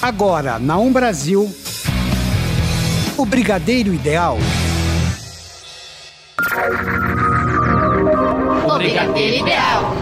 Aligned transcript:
Agora, 0.00 0.60
na 0.60 0.78
Um 0.78 0.92
Brasil, 0.92 1.52
o 3.16 3.26
Brigadeiro 3.26 3.92
Ideal. 3.92 4.38
O 8.64 8.78
Brigadeiro 8.78 9.44
Ideal. 9.44 9.97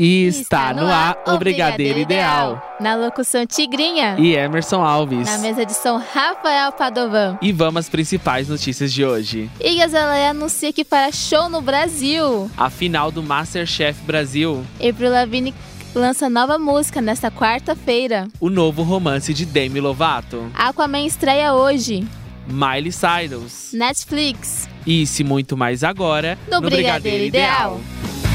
E 0.00 0.28
está 0.28 0.72
no 0.72 0.86
ar 0.86 1.18
o 1.26 1.36
Brigadeiro 1.38 1.98
Ideal. 1.98 2.62
Na 2.78 2.94
locução 2.94 3.44
Tigrinha. 3.44 4.14
E 4.16 4.32
Emerson 4.32 4.80
Alves. 4.80 5.26
Na 5.28 5.38
mesa 5.38 5.66
de 5.66 5.74
som 5.74 5.96
Rafael 5.96 6.70
Padovan. 6.70 7.36
E 7.42 7.50
vamos 7.50 7.80
às 7.80 7.88
principais 7.88 8.48
notícias 8.48 8.92
de 8.92 9.04
hoje. 9.04 9.50
E 9.60 9.74
Gazaleia 9.74 10.30
anuncia 10.30 10.72
que 10.72 10.84
fará 10.84 11.10
show 11.10 11.48
no 11.48 11.60
Brasil. 11.60 12.48
A 12.56 12.70
final 12.70 13.10
do 13.10 13.24
Masterchef 13.24 14.00
Brasil. 14.02 14.64
April 14.76 15.10
Lavigne 15.10 15.52
lança 15.92 16.30
nova 16.30 16.60
música 16.60 17.00
nesta 17.00 17.28
quarta-feira. 17.28 18.28
O 18.38 18.48
novo 18.48 18.84
romance 18.84 19.34
de 19.34 19.44
Demi 19.44 19.80
Lovato. 19.80 20.48
Aquaman 20.54 21.06
estreia 21.06 21.54
hoje. 21.54 22.06
Miley 22.46 22.92
Cyrus. 22.92 23.72
Netflix. 23.72 24.68
Isso 24.86 25.22
e 25.22 25.24
muito 25.24 25.56
mais 25.56 25.82
agora 25.82 26.38
no, 26.46 26.60
no 26.60 26.70
Brigadeiro, 26.70 27.02
Brigadeiro 27.02 27.24
Ideal. 27.24 27.80
Ideal. 27.80 28.27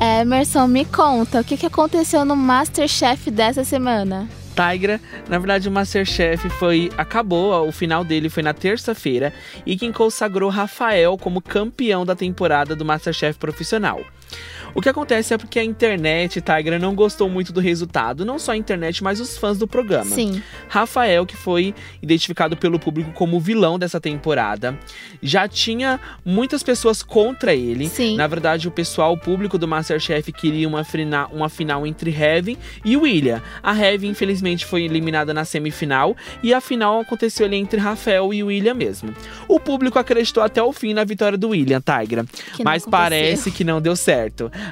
Emerson, 0.00 0.68
me 0.68 0.84
conta, 0.84 1.40
o 1.40 1.44
que 1.44 1.66
aconteceu 1.66 2.24
no 2.24 2.36
Masterchef 2.36 3.32
dessa 3.32 3.64
semana? 3.64 4.28
Tigra, 4.54 5.00
na 5.28 5.38
verdade 5.38 5.68
o 5.68 5.72
Masterchef 5.72 6.48
foi 6.50 6.90
acabou, 6.96 7.66
o 7.66 7.72
final 7.72 8.04
dele 8.04 8.28
foi 8.28 8.42
na 8.42 8.54
terça-feira 8.54 9.32
e 9.66 9.76
quem 9.76 9.92
consagrou 9.92 10.50
Rafael 10.50 11.18
como 11.18 11.42
campeão 11.42 12.06
da 12.06 12.14
temporada 12.14 12.76
do 12.76 12.84
Masterchef 12.84 13.38
profissional. 13.38 14.00
O 14.74 14.80
que 14.80 14.88
acontece 14.88 15.34
é 15.34 15.38
porque 15.38 15.58
a 15.58 15.64
internet, 15.64 16.40
Tigra, 16.40 16.78
não 16.78 16.94
gostou 16.94 17.28
muito 17.28 17.52
do 17.52 17.60
resultado. 17.60 18.24
Não 18.24 18.38
só 18.38 18.52
a 18.52 18.56
internet, 18.56 19.02
mas 19.02 19.20
os 19.20 19.36
fãs 19.36 19.58
do 19.58 19.66
programa. 19.66 20.10
Sim. 20.14 20.42
Rafael, 20.68 21.24
que 21.26 21.36
foi 21.36 21.74
identificado 22.02 22.56
pelo 22.56 22.78
público 22.78 23.10
como 23.12 23.36
o 23.36 23.40
vilão 23.40 23.78
dessa 23.78 24.00
temporada, 24.00 24.78
já 25.22 25.48
tinha 25.48 25.98
muitas 26.24 26.62
pessoas 26.62 27.02
contra 27.02 27.54
ele. 27.54 27.88
Sim. 27.88 28.16
Na 28.16 28.26
verdade, 28.26 28.68
o 28.68 28.70
pessoal, 28.70 29.14
o 29.14 29.18
público 29.18 29.58
do 29.58 29.66
Masterchef 29.66 30.30
queria 30.32 30.68
uma, 30.68 30.84
final, 30.84 31.30
uma 31.32 31.48
final 31.48 31.86
entre 31.86 32.10
Heaven 32.10 32.56
e 32.84 32.96
William. 32.96 33.42
A 33.62 33.76
Heaven, 33.76 34.10
infelizmente, 34.10 34.66
foi 34.66 34.84
eliminada 34.84 35.32
na 35.32 35.44
semifinal 35.44 36.16
e 36.42 36.52
a 36.52 36.60
final 36.60 37.00
aconteceu 37.00 37.46
ali 37.46 37.56
entre 37.56 37.80
Rafael 37.80 38.32
e 38.32 38.42
William 38.42 38.74
mesmo. 38.74 39.14
O 39.48 39.58
público 39.58 39.98
acreditou 39.98 40.42
até 40.42 40.62
o 40.62 40.72
fim 40.72 40.92
na 40.92 41.04
vitória 41.04 41.38
do 41.38 41.48
William, 41.48 41.80
Tigra. 41.80 42.24
Mas 42.62 42.84
parece 42.84 43.50
que 43.50 43.64
não 43.64 43.80
deu 43.80 43.96
certo. 43.96 44.17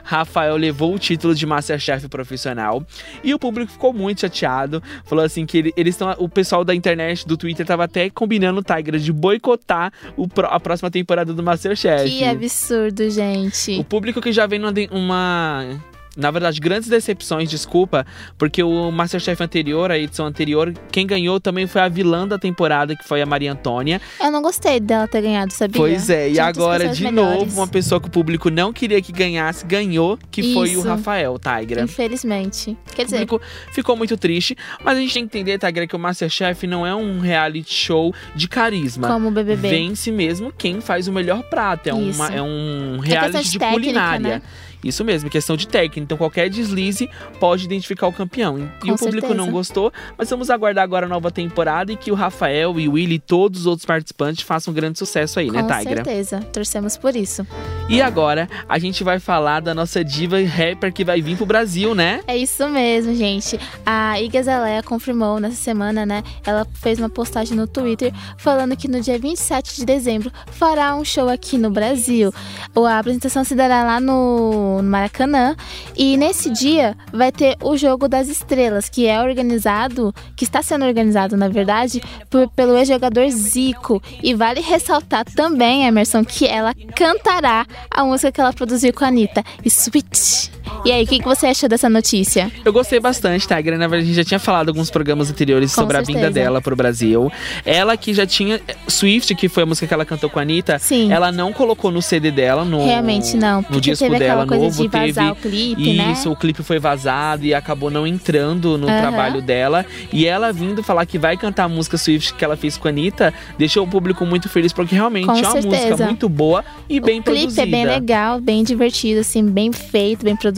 Rafael 0.05 0.57
levou 0.57 0.95
o 0.95 0.99
título 0.99 1.35
de 1.35 1.47
Masterchef 1.47 2.09
profissional 2.09 2.85
e 3.23 3.35
o 3.35 3.39
público 3.39 3.73
ficou 3.73 3.93
muito 3.93 4.21
chateado. 4.23 4.83
Falou 5.05 5.25
assim 5.25 5.47
que 5.47 5.59
ele, 5.59 5.73
eles 5.77 5.95
estão. 5.95 6.15
O 6.19 6.29
pessoal 6.29 6.65
da 6.65 6.75
internet, 6.75 7.27
do 7.27 7.37
Twitter, 7.37 7.65
tava 7.65 7.85
até 7.85 8.11
combinando 8.11 8.61
o 8.61 8.63
Tiger 8.63 8.99
de 8.99 9.13
boicotar 9.13 9.93
o, 10.17 10.27
a 10.45 10.61
próxima 10.61 10.91
temporada 10.91 11.33
do 11.33 11.43
Masterchef. 11.43 12.09
Que 12.09 12.25
absurdo, 12.25 13.09
gente. 13.11 13.79
O 13.79 13.85
público 13.85 14.21
que 14.21 14.33
já 14.33 14.47
vem 14.47 14.59
numa, 14.59 14.73
uma 14.91 15.96
na 16.17 16.31
verdade, 16.31 16.59
grandes 16.61 16.89
decepções, 16.89 17.51
desculpa, 17.51 18.07
porque 18.39 18.63
o 18.63 18.91
Masterchef 18.91 19.43
anterior, 19.43 19.91
a 19.91 19.99
edição 19.99 20.27
anterior, 20.27 20.73
quem 20.91 21.07
ganhou 21.07 21.39
também 21.39 21.67
foi 21.67 21.83
a 21.83 21.89
vilã 21.89 22.27
da 22.27 22.39
temporada, 22.39 22.97
que 22.97 23.05
foi 23.05 23.21
a 23.21 23.27
Maria 23.27 23.53
Antônia. 23.53 24.01
Eu 24.21 24.31
não 24.31 24.41
gostei 24.41 24.81
dela 24.81 25.07
ter 25.07 25.21
ganhado, 25.21 25.53
sabia? 25.53 25.79
Pois 25.79 26.09
é, 26.09 26.31
e 26.31 26.41
agora, 26.41 26.89
de 26.89 27.05
melhores. 27.05 27.41
novo, 27.41 27.61
uma 27.61 27.69
pessoa 27.69 28.01
que 28.01 28.09
o 28.09 28.11
público 28.11 28.51
não 28.51 28.73
queria 28.73 29.01
que 29.03 29.13
ganhasse, 29.13 29.65
ganhou, 29.67 30.19
que 30.31 30.41
Isso. 30.41 30.55
foi 30.55 30.77
o 30.77 30.81
Rafael 30.81 31.39
Tigra. 31.39 31.83
Infelizmente. 31.83 32.77
Quer 32.95 33.05
dizer. 33.05 33.17
O 33.17 33.27
público 33.27 33.41
ficou 33.73 33.97
muito 33.97 34.17
triste, 34.17 34.57
mas 34.83 34.97
a 34.97 35.01
gente 35.01 35.13
tem 35.13 35.29
que 35.29 35.39
entender, 35.39 35.59
Tigra, 35.59 35.87
que 35.87 35.95
o 35.95 35.99
Masterchef 35.99 36.67
não 36.67 36.87
é 36.87 36.95
um 36.95 37.21
reality 37.21 37.75
show 37.75 38.15
de 38.35 38.49
carisma. 38.49 39.09
Como 39.09 39.29
o 39.29 39.31
BBB. 39.31 39.69
Vence 39.69 40.11
mesmo 40.11 40.53
quem 40.57 40.81
faz 40.81 41.09
o 41.09 41.13
melhor 41.13 41.43
prato. 41.43 41.89
É, 41.89 41.95
uma, 41.95 42.29
é 42.29 42.41
um 42.41 42.99
reality 42.99 43.37
é 43.37 43.43
de, 43.43 43.51
de 43.51 43.59
técnica, 43.59 43.81
culinária. 43.81 44.29
Né? 44.37 44.43
Isso 44.87 45.05
mesmo, 45.05 45.29
questão 45.31 45.57
de 45.57 45.67
técnica. 45.67 46.01
Então 46.01 46.17
qualquer 46.17 46.49
deslize 46.49 47.09
pode 47.41 47.65
identificar 47.65 48.07
o 48.07 48.13
campeão. 48.13 48.59
E 48.59 48.87
Com 48.87 48.93
o 48.93 48.99
público 48.99 49.27
certeza. 49.29 49.35
não 49.35 49.51
gostou, 49.51 49.93
mas 50.17 50.31
vamos 50.31 50.51
aguardar 50.51 50.85
agora 50.85 51.07
a 51.07 51.09
nova 51.09 51.31
temporada 51.31 51.93
e 51.93 51.97
que 51.97 52.11
o 52.11 52.15
Rafael 52.15 52.79
e 52.79 52.89
o 52.89 52.93
Willy 52.93 53.17
e 53.17 53.19
todos 53.19 53.61
os 53.61 53.67
outros 53.67 53.87
participantes 53.87 54.45
façam 54.45 54.73
um 54.73 54.75
grande 54.75 54.99
sucesso 54.99 55.39
aí, 55.39 55.47
Com 55.47 55.53
né, 55.55 55.63
Tigra? 55.63 55.99
Com 55.99 56.05
certeza, 56.05 56.41
torcemos 56.53 56.97
por 56.97 57.15
isso. 57.17 57.47
E 57.89 58.01
agora 58.03 58.49
a 58.69 58.79
gente 58.79 59.03
vai 59.05 59.19
falar 59.19 59.61
da 59.61 59.75
nossa 59.75 60.05
diva 60.05 60.41
rapper 60.43 60.93
que 60.93 61.05
vai 61.05 61.21
vir 61.23 61.37
pro 61.37 61.47
Brasil, 61.47 61.95
né? 61.95 62.21
É 62.27 62.37
isso 62.37 62.69
mesmo, 62.69 63.15
gente. 63.15 63.59
A 63.85 64.21
Iga 64.21 64.43
Zaleia 64.43 64.83
confirmou 64.83 65.39
nessa 65.41 65.57
semana, 65.57 66.05
né? 66.05 66.23
Ela 66.45 66.67
fez 66.75 66.99
uma 66.99 67.09
postagem 67.09 67.57
no 67.57 67.67
Twitter 67.67 68.13
falando 68.37 68.77
que 68.77 68.89
no 68.89 69.01
dia 69.01 69.19
27 69.19 69.77
de 69.77 69.85
dezembro 69.85 70.31
fará 70.51 70.95
um 70.95 71.05
show 71.05 71.29
aqui 71.29 71.57
no 71.59 71.71
Brasil. 71.71 72.33
A 72.75 72.99
apresentação 72.99 73.45
se 73.45 73.55
dará 73.55 73.83
lá 73.83 74.01
no 74.01 74.76
no 74.83 74.91
Maracanã. 74.91 75.57
E 75.97 76.17
nesse 76.17 76.51
dia 76.51 76.97
vai 77.13 77.31
ter 77.31 77.57
o 77.63 77.77
Jogo 77.77 78.09
das 78.09 78.29
Estrelas, 78.29 78.89
que 78.89 79.07
é 79.07 79.21
organizado, 79.21 80.15
que 80.37 80.45
está 80.45 80.63
sendo 80.63 80.85
organizado, 80.85 81.37
na 81.37 81.49
verdade, 81.49 82.03
por, 82.31 82.49
pelo 82.51 82.77
ex-jogador 82.77 83.29
Zico. 83.31 84.03
E 84.23 84.35
vale 84.35 84.61
ressaltar 84.61 85.25
também, 85.25 85.87
Emerson, 85.87 86.25
que 86.25 86.47
ela 86.47 86.75
cantará 86.95 87.67
a 87.91 88.05
música 88.05 88.33
que 88.33 88.41
ela 88.41 88.53
produziu 88.53 88.93
com 88.93 89.05
a 89.05 89.09
Anitta, 89.09 89.45
Sweet. 89.65 90.56
E 90.85 90.93
aí, 90.93 91.03
o 91.05 91.07
que, 91.07 91.19
que 91.19 91.25
você 91.25 91.47
achou 91.47 91.69
dessa 91.69 91.89
notícia? 91.89 92.51
Eu 92.65 92.73
gostei 92.73 93.01
bastante, 93.01 93.47
tá? 93.47 93.57
Na 93.57 93.63
verdade, 93.89 94.03
a 94.03 94.05
gente 94.07 94.15
já 94.15 94.25
tinha 94.25 94.39
falado 94.39 94.69
alguns 94.69 94.91
programas 94.91 95.31
anteriores 95.31 95.75
Com 95.75 95.83
sobre 95.83 95.97
certeza. 95.97 96.19
a 96.19 96.23
vinda 96.23 96.31
dela 96.33 96.61
pro 96.61 96.77
Brasil. 96.77 97.31
Ela 97.65 97.97
que 97.97 98.15
já 98.15 98.27
tinha. 98.27 98.61
Swift, 98.89 99.35
que 99.35 99.49
foi 99.49 99.65
a 99.65 99.67
música 99.67 99.87
que 99.87 99.95
ela 99.95 100.05
cantou 100.05 100.31
com 100.31 100.39
a 100.39 100.43
Anitta, 100.43 100.79
Sim. 100.79 101.13
ela 101.13 101.31
não 101.33 101.53
colocou 101.53 101.91
no 101.91 102.01
CD 102.01 102.31
dela, 102.31 102.65
no. 102.65 102.85
Realmente 102.85 103.37
não, 103.37 103.65
no 103.69 103.81
disco 103.81 104.09
dela 104.19 104.47
novo. 104.47 104.71
de 104.83 104.89
teve 104.89 105.21
o 105.21 105.35
clipe, 105.37 105.93
né? 105.95 106.13
Isso, 106.13 106.31
o 106.31 106.37
clipe 106.37 106.63
foi 106.63 106.79
vazado 106.79 107.45
e 107.45 107.53
acabou 107.55 107.91
não 107.91 108.07
entrando 108.07 108.79
no 108.79 108.89
Aham. 108.89 109.01
trabalho 109.01 109.43
dela. 109.43 109.85
E 110.13 110.27
ela 110.27 110.53
vindo 110.53 110.83
falar 110.83 111.05
que 111.07 111.19
vai 111.19 111.37
cantar 111.37 111.65
a 111.65 111.69
música 111.69 111.97
Swift 111.99 112.35
que 112.35 112.45
ela 112.45 112.57
fez 112.57 112.77
com 112.77 112.87
a 112.89 112.91
Anitta, 112.91 113.33
deixou 113.59 113.85
o 113.85 113.89
público 113.89 114.25
muito 114.25 114.49
feliz, 114.49 114.73
porque 114.73 114.95
realmente 114.95 115.27
Com 115.27 115.33
é 115.33 115.41
uma 115.41 115.55
música 115.55 115.77
certeza. 115.77 116.07
muito 116.07 116.29
boa 116.29 116.65
e 116.89 117.01
bem 117.01 117.21
o 117.21 117.23
clipe 117.23 117.39
produzida. 117.41 117.63
é 117.63 117.67
bem 117.67 117.85
legal, 117.85 118.41
bem 118.41 118.63
divertido, 118.63 119.21
assim, 119.21 119.45
bem 119.45 119.73
feito, 119.73 120.25
bem 120.25 120.37
produzido. 120.37 120.56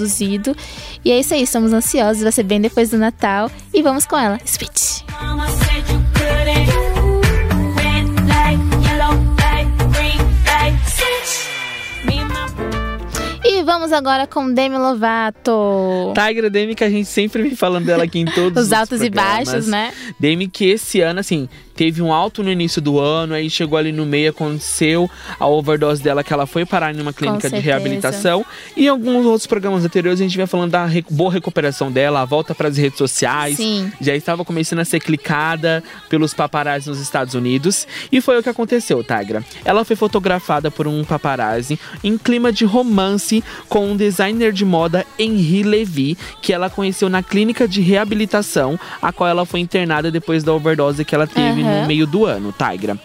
E 1.04 1.10
é 1.10 1.18
isso 1.18 1.34
aí, 1.34 1.42
estamos 1.42 1.72
ansiosos, 1.72 2.22
vai 2.22 2.32
ser 2.32 2.42
bem 2.42 2.60
depois 2.60 2.90
do 2.90 2.98
Natal. 2.98 3.50
E 3.72 3.82
vamos 3.82 4.06
com 4.06 4.16
ela. 4.16 4.38
Switch. 4.44 5.02
E 13.44 13.62
vamos 13.62 13.92
agora 13.92 14.26
com 14.26 14.52
Demi 14.52 14.76
Lovato. 14.76 16.12
Tigra 16.14 16.48
Demi, 16.48 16.74
que 16.74 16.84
a 16.84 16.90
gente 16.90 17.08
sempre 17.08 17.42
vem 17.42 17.56
falando 17.56 17.86
dela 17.86 18.04
aqui 18.04 18.20
em 18.20 18.24
todos 18.32 18.66
Os 18.66 18.72
altos 18.72 19.02
e 19.02 19.10
baixos, 19.10 19.66
né? 19.66 19.92
Demi 20.20 20.48
que 20.48 20.66
esse 20.66 21.00
ano, 21.00 21.20
assim, 21.20 21.48
teve 21.78 22.02
um 22.02 22.12
alto 22.12 22.42
no 22.42 22.50
início 22.50 22.82
do 22.82 22.98
ano, 22.98 23.34
aí 23.34 23.48
chegou 23.48 23.78
ali 23.78 23.92
no 23.92 24.04
meio, 24.04 24.30
aconteceu 24.30 25.08
a 25.38 25.46
overdose 25.46 26.02
dela, 26.02 26.24
que 26.24 26.32
ela 26.32 26.44
foi 26.44 26.66
parar 26.66 26.92
numa 26.92 27.12
clínica 27.12 27.48
de 27.48 27.60
reabilitação. 27.60 28.44
E 28.76 28.86
em 28.86 28.88
alguns 28.88 29.24
outros 29.24 29.46
programas 29.46 29.84
anteriores 29.84 30.20
a 30.20 30.24
gente 30.24 30.36
vai 30.36 30.48
falando 30.48 30.72
da 30.72 30.84
re- 30.86 31.04
boa 31.08 31.30
recuperação 31.32 31.92
dela, 31.92 32.20
a 32.22 32.24
volta 32.24 32.52
para 32.52 32.66
as 32.66 32.76
redes 32.76 32.98
sociais. 32.98 33.58
Sim. 33.58 33.92
Já 34.00 34.12
estava 34.16 34.44
começando 34.44 34.80
a 34.80 34.84
ser 34.84 34.98
clicada 34.98 35.84
pelos 36.08 36.34
paparazzi 36.34 36.88
nos 36.88 36.98
Estados 36.98 37.34
Unidos. 37.34 37.86
E 38.10 38.20
foi 38.20 38.36
o 38.36 38.42
que 38.42 38.48
aconteceu, 38.48 39.04
Tigra. 39.04 39.44
Ela 39.64 39.84
foi 39.84 39.94
fotografada 39.94 40.72
por 40.72 40.88
um 40.88 41.04
paparazzi 41.04 41.78
em 42.02 42.18
clima 42.18 42.50
de 42.50 42.64
romance 42.64 43.44
com 43.68 43.92
um 43.92 43.96
designer 43.96 44.52
de 44.52 44.64
moda 44.64 45.06
Henri 45.16 45.62
Levy, 45.62 46.18
que 46.42 46.52
ela 46.52 46.68
conheceu 46.68 47.08
na 47.08 47.22
clínica 47.22 47.68
de 47.68 47.80
reabilitação, 47.80 48.76
a 49.00 49.12
qual 49.12 49.30
ela 49.30 49.46
foi 49.46 49.60
internada 49.60 50.10
depois 50.10 50.42
da 50.42 50.52
overdose 50.52 51.04
que 51.04 51.14
ela 51.14 51.26
teve 51.28 51.62
Aham. 51.62 51.67
No 51.68 51.86
meio 51.86 52.06
do 52.06 52.24
ano, 52.24 52.52
Tigra. 52.52 52.98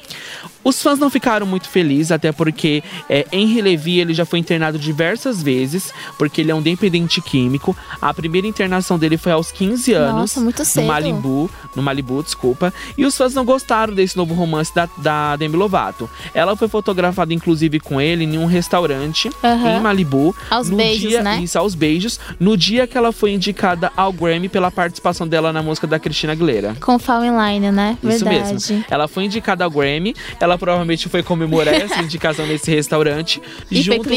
Os 0.64 0.82
fãs 0.82 1.00
não 1.00 1.10
ficaram 1.10 1.46
muito 1.46 1.70
felizes, 1.70 2.12
até 2.12 2.32
porque 2.32 2.84
é, 3.10 3.26
Henry 3.32 3.62
Levy 3.62 4.00
ele 4.00 4.14
já 4.14 4.26
foi 4.26 4.40
internado 4.40 4.80
diversas 4.80 5.42
vezes, 5.42 5.94
porque 6.18 6.42
ele 6.42 6.52
é 6.52 6.56
um 6.56 6.62
dependente 6.62 7.22
químico. 7.22 7.76
A 8.02 8.14
primeira 8.14 8.48
internação 8.48 8.98
dele 8.98 9.18
foi 9.18 9.32
aos 9.32 9.52
15 9.52 9.94
anos. 9.94 10.16
Nossa, 10.22 10.40
muito 10.40 10.64
cedo. 10.64 10.84
No 10.84 10.88
Malibu, 10.88 11.52
no 11.76 11.82
Malibu, 11.82 12.24
desculpa. 12.24 12.74
E 12.98 13.06
os 13.06 13.18
fãs 13.18 13.34
não 13.34 13.44
gostaram 13.46 13.94
desse 13.94 14.16
novo 14.16 14.34
romance 14.34 14.74
da, 14.74 14.88
da 14.98 15.36
Demi 15.36 15.56
Lovato. 15.56 16.10
Ela 16.34 16.56
foi 16.56 16.68
fotografada, 16.68 17.34
inclusive, 17.34 17.80
com 17.80 18.00
ele 18.00 18.24
em 18.24 18.38
um 18.38 18.46
restaurante 18.46 19.30
Aham. 19.44 19.78
em 19.78 19.80
Malibu. 19.82 20.36
Aos 20.50 20.70
no 20.70 20.78
beijos, 20.78 21.10
dia, 21.10 21.24
né? 21.24 21.40
Isso, 21.42 21.58
aos 21.58 21.76
beijos. 21.76 22.20
No 22.40 22.56
dia 22.56 22.88
que 22.88 22.98
ela 22.98 23.12
foi 23.12 23.32
indicada 23.32 23.92
ao 23.96 24.12
Grammy 24.14 24.50
pela 24.50 24.72
participação 24.72 25.28
dela 25.28 25.52
na 25.52 25.62
música 25.62 25.86
da 25.88 26.00
Cristina 26.00 26.34
Aguilera. 26.34 26.76
Com 26.80 26.98
Fall 27.00 27.24
in 27.26 27.32
Line, 27.38 27.72
né? 27.72 27.98
Isso 28.04 28.26
Verdade. 28.26 28.54
mesmo. 28.54 28.86
Ela 28.90 29.08
foi 29.08 29.26
indicada 29.26 29.64
ao 29.64 29.72
Grammy, 29.72 30.16
ela 30.40 30.53
ela 30.54 30.58
provavelmente 30.58 31.10
foi 31.10 31.24
comemorar 31.24 31.74
essa 31.74 32.00
indicação 32.02 32.46
nesse 32.46 32.70
restaurante 32.72 33.42
E 33.70 33.82
junto 33.82 34.08
com 34.10 34.16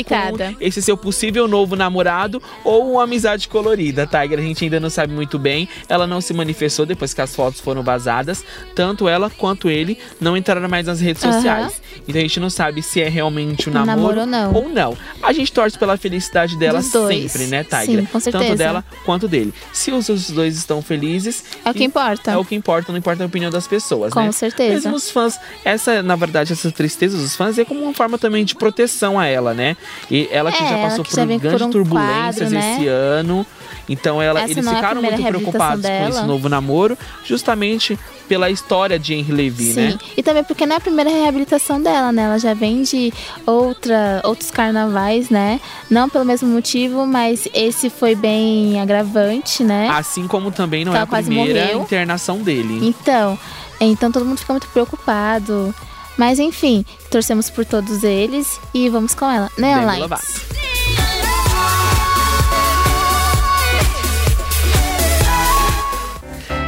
esse 0.61 0.83
seu 0.83 0.97
possível 0.97 1.49
novo 1.49 1.75
namorado 1.75 2.43
ou 2.65 2.93
uma 2.93 3.05
amizade 3.05 3.49
colorida, 3.49 4.07
Tiger. 4.07 4.39
A 4.39 4.43
gente 4.43 4.65
ainda 4.65 4.79
não 4.79 4.91
sabe 4.91 5.13
muito 5.13 5.39
bem. 5.39 5.69
Ela 5.89 6.07
não 6.07 6.21
se 6.21 6.33
manifestou 6.35 6.85
depois 6.87 7.15
que 7.15 7.21
as 7.21 7.35
fotos 7.35 7.61
foram 7.61 7.83
vazadas. 7.83 8.45
Tanto 8.75 9.09
ela 9.09 9.31
quanto 9.31 9.71
ele 9.71 9.99
não 10.21 10.37
entraram 10.37 10.69
mais 10.69 10.87
nas 10.87 11.01
redes 11.01 11.25
Aham. 11.25 11.33
sociais. 11.33 11.83
Então 12.07 12.19
a 12.21 12.23
gente 12.23 12.39
não 12.41 12.51
sabe 12.51 12.83
se 12.83 13.01
é 13.01 13.09
realmente 13.09 13.69
um 13.69 13.73
namoro, 13.73 13.97
namoro 13.97 14.21
ou 14.21 14.27
não. 14.27 14.53
ou 14.55 14.69
não. 14.69 14.97
A 15.23 15.33
gente 15.33 15.53
torce 15.53 15.79
pela 15.79 15.97
felicidade 15.97 16.57
dela 16.59 16.83
sempre, 16.83 17.47
né, 17.47 17.65
Tiger? 17.65 18.01
Sim, 18.01 18.05
com 18.07 18.21
certeza. 18.21 18.45
Tanto 18.45 18.59
dela 18.59 18.85
quanto 19.05 19.27
dele. 19.27 19.53
Se 19.73 19.91
os 19.91 20.31
dois 20.31 20.57
estão 20.57 20.83
felizes, 20.83 21.45
É 21.65 21.71
o 21.71 21.75
que 21.75 21.85
importa. 21.85 22.31
é 22.33 22.37
o 22.37 22.45
que 22.45 22.55
importa, 22.55 22.93
não 22.93 22.99
importa 22.99 23.23
a 23.23 23.27
opinião 23.27 23.51
das 23.51 23.67
pessoas, 23.67 24.13
Com 24.13 24.21
né? 24.21 24.33
certeza. 24.33 24.75
Mesmo 24.75 24.95
os 24.97 25.11
fãs, 25.11 25.39
essa, 25.65 26.03
na 26.03 26.17
verdade, 26.27 26.53
essa 26.53 26.71
tristeza 26.71 27.17
dos 27.17 27.35
fãs 27.35 27.59
é 27.59 27.65
como 27.65 27.83
uma 27.83 27.95
forma 27.95 28.19
também 28.19 28.45
de 28.45 28.55
proteção 28.55 29.19
a 29.19 29.27
ela, 29.27 29.55
né? 29.55 29.77
E 30.11 30.29
ela 30.31 30.53
que 30.53 30.63
É, 30.63 30.69
já 30.69 30.77
passou 30.79 31.05
que 31.05 31.11
por 31.11 31.17
já 31.17 31.27
por 31.27 31.39
grandes 31.39 31.63
um 31.63 31.71
turbulências 31.71 32.37
quadro, 32.51 32.55
né? 32.59 32.75
esse 32.77 32.87
ano. 32.89 33.47
Então 33.89 34.21
ela, 34.21 34.41
Essa 34.41 34.53
eles 34.53 34.67
é 34.67 34.75
ficaram 34.75 35.01
muito 35.01 35.23
preocupados 35.23 35.85
com 35.87 35.93
esse 35.93 36.13
dela. 36.13 36.27
novo 36.27 36.49
namoro, 36.49 36.99
justamente 37.25 37.97
pela 38.29 38.51
história 38.51 38.99
de 38.99 39.15
Henry 39.15 39.33
Levy, 39.33 39.65
Sim, 39.73 39.81
né? 39.81 39.99
e 40.17 40.23
também 40.23 40.43
porque 40.43 40.67
não 40.67 40.75
é 40.75 40.79
a 40.79 40.81
primeira 40.81 41.09
reabilitação 41.11 41.81
dela, 41.81 42.11
né? 42.11 42.25
Ela 42.25 42.39
já 42.39 42.53
vem 42.55 42.83
de 42.83 43.13
outra, 43.47 44.21
outros 44.25 44.51
carnavais, 44.51 45.31
né? 45.31 45.61
Não 45.89 46.09
pelo 46.09 46.25
mesmo 46.25 46.49
motivo, 46.49 47.07
mas 47.07 47.47
esse 47.55 47.89
foi 47.89 48.17
bem 48.17 48.81
agravante, 48.81 49.63
né? 49.63 49.89
Assim 49.93 50.27
como 50.27 50.51
também 50.51 50.85
não 50.85 50.95
é 50.95 51.01
a 51.01 51.07
primeira 51.07 51.61
morreu. 51.67 51.83
internação 51.83 52.39
dele. 52.39 52.81
Então, 52.83 53.39
então 53.81 54.11
todo 54.11 54.25
mundo 54.25 54.39
fica 54.39 54.53
muito 54.53 54.67
preocupado. 54.69 55.73
Mas 56.17 56.39
enfim, 56.39 56.85
torcemos 57.11 57.51
por 57.51 57.65
todos 57.65 58.03
eles 58.03 58.59
e 58.73 58.89
vamos 58.89 59.15
com 59.15 59.31
ela, 59.31 59.51
né, 59.59 59.75
Demi 59.75 59.87
Lights? 59.87 61.06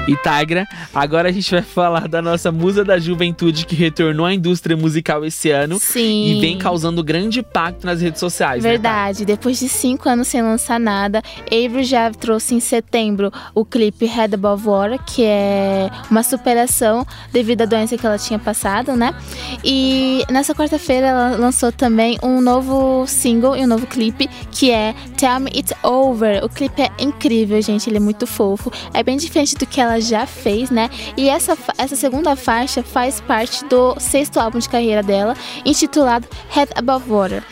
E 0.08 0.16
Tigra, 0.16 0.66
agora 0.94 1.28
a 1.28 1.32
gente 1.32 1.50
vai 1.50 1.60
falar 1.60 2.08
da 2.08 2.22
nossa 2.22 2.50
musa 2.50 2.82
da 2.82 2.98
juventude 2.98 3.66
que 3.66 3.76
retornou 3.76 4.24
à 4.24 4.32
indústria 4.32 4.74
musical 4.74 5.22
esse 5.22 5.50
ano 5.50 5.78
Sim. 5.78 6.30
e 6.30 6.40
vem 6.40 6.56
causando 6.56 7.04
grande 7.04 7.40
impacto 7.40 7.84
nas 7.84 8.00
redes 8.00 8.18
sociais. 8.18 8.62
né, 8.62 8.70
Verdade, 8.70 9.26
depois 9.26 9.58
de 9.60 9.68
cinco 9.68 10.08
anos 10.08 10.28
sem 10.28 10.40
lançar 10.40 10.80
nada, 10.80 11.22
Avery 11.46 11.84
já 11.84 12.10
trouxe 12.10 12.54
em 12.54 12.60
setembro 12.60 13.30
o 13.54 13.66
clipe 13.66 14.06
Head 14.06 14.34
Above 14.34 14.64
Water, 14.64 14.98
que 15.04 15.22
é 15.24 15.90
uma 16.10 16.22
superação 16.22 17.06
devido 17.30 17.62
à 17.62 17.66
doença 17.66 17.98
que 17.98 18.06
ela 18.06 18.16
tinha 18.18 18.38
passado, 18.38 18.96
né? 18.96 19.14
E 19.62 20.24
nessa 20.30 20.54
quarta-feira 20.54 21.08
ela 21.08 21.36
lançou 21.36 21.70
também 21.70 22.18
um 22.22 22.40
novo 22.40 23.06
single 23.06 23.54
e 23.54 23.62
um 23.62 23.66
novo 23.66 23.86
clipe, 23.86 24.26
que 24.50 24.70
é 24.70 24.94
Tell 25.18 25.38
Me 25.40 25.50
It's 25.54 25.74
Over. 25.82 26.42
O 26.42 26.48
clipe 26.48 26.80
é 26.80 26.90
incrível, 26.98 27.60
gente, 27.60 27.90
ele 27.90 27.98
é 27.98 28.00
muito 28.00 28.26
fofo. 28.26 28.72
É 28.94 29.02
bem 29.02 29.18
diferente 29.18 29.54
do 29.54 29.66
que 29.66 29.80
ela 29.80 29.97
já 30.00 30.26
fez, 30.26 30.70
né? 30.70 30.90
E 31.16 31.28
essa, 31.28 31.56
essa 31.76 31.96
segunda 31.96 32.36
faixa 32.36 32.82
faz 32.82 33.20
parte 33.20 33.64
do 33.66 33.98
sexto 33.98 34.38
álbum 34.38 34.58
de 34.58 34.68
carreira 34.68 35.02
dela, 35.02 35.34
intitulado 35.64 36.28
Head 36.50 36.72
Above 36.74 37.10
Water. 37.10 37.42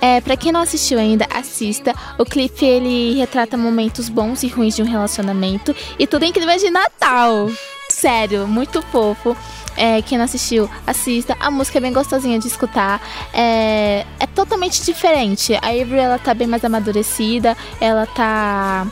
É, 0.00 0.20
para 0.20 0.36
quem 0.36 0.52
não 0.52 0.60
assistiu 0.60 0.98
ainda, 0.98 1.26
assista. 1.32 1.94
O 2.18 2.24
clipe 2.24 2.64
ele 2.64 3.14
retrata 3.14 3.56
momentos 3.56 4.08
bons 4.08 4.42
e 4.42 4.48
ruins 4.48 4.76
de 4.76 4.82
um 4.82 4.86
relacionamento 4.86 5.74
e 5.98 6.06
tudo 6.06 6.24
em 6.24 6.32
clima 6.32 6.56
de 6.58 6.70
Natal. 6.70 7.50
Sério, 7.88 8.46
muito 8.46 8.82
fofo. 8.82 9.36
É, 9.76 10.00
quem 10.00 10.16
não 10.16 10.24
assistiu, 10.24 10.70
assista. 10.86 11.36
A 11.38 11.50
música 11.50 11.78
é 11.78 11.80
bem 11.80 11.92
gostosinha 11.92 12.38
de 12.38 12.46
escutar. 12.46 13.00
É, 13.32 14.06
é 14.18 14.26
totalmente 14.26 14.82
diferente. 14.82 15.54
A 15.54 15.68
Avery 15.68 15.98
ela 15.98 16.18
tá 16.18 16.32
bem 16.32 16.46
mais 16.46 16.64
amadurecida. 16.64 17.56
Ela 17.80 18.06
tá 18.06 18.86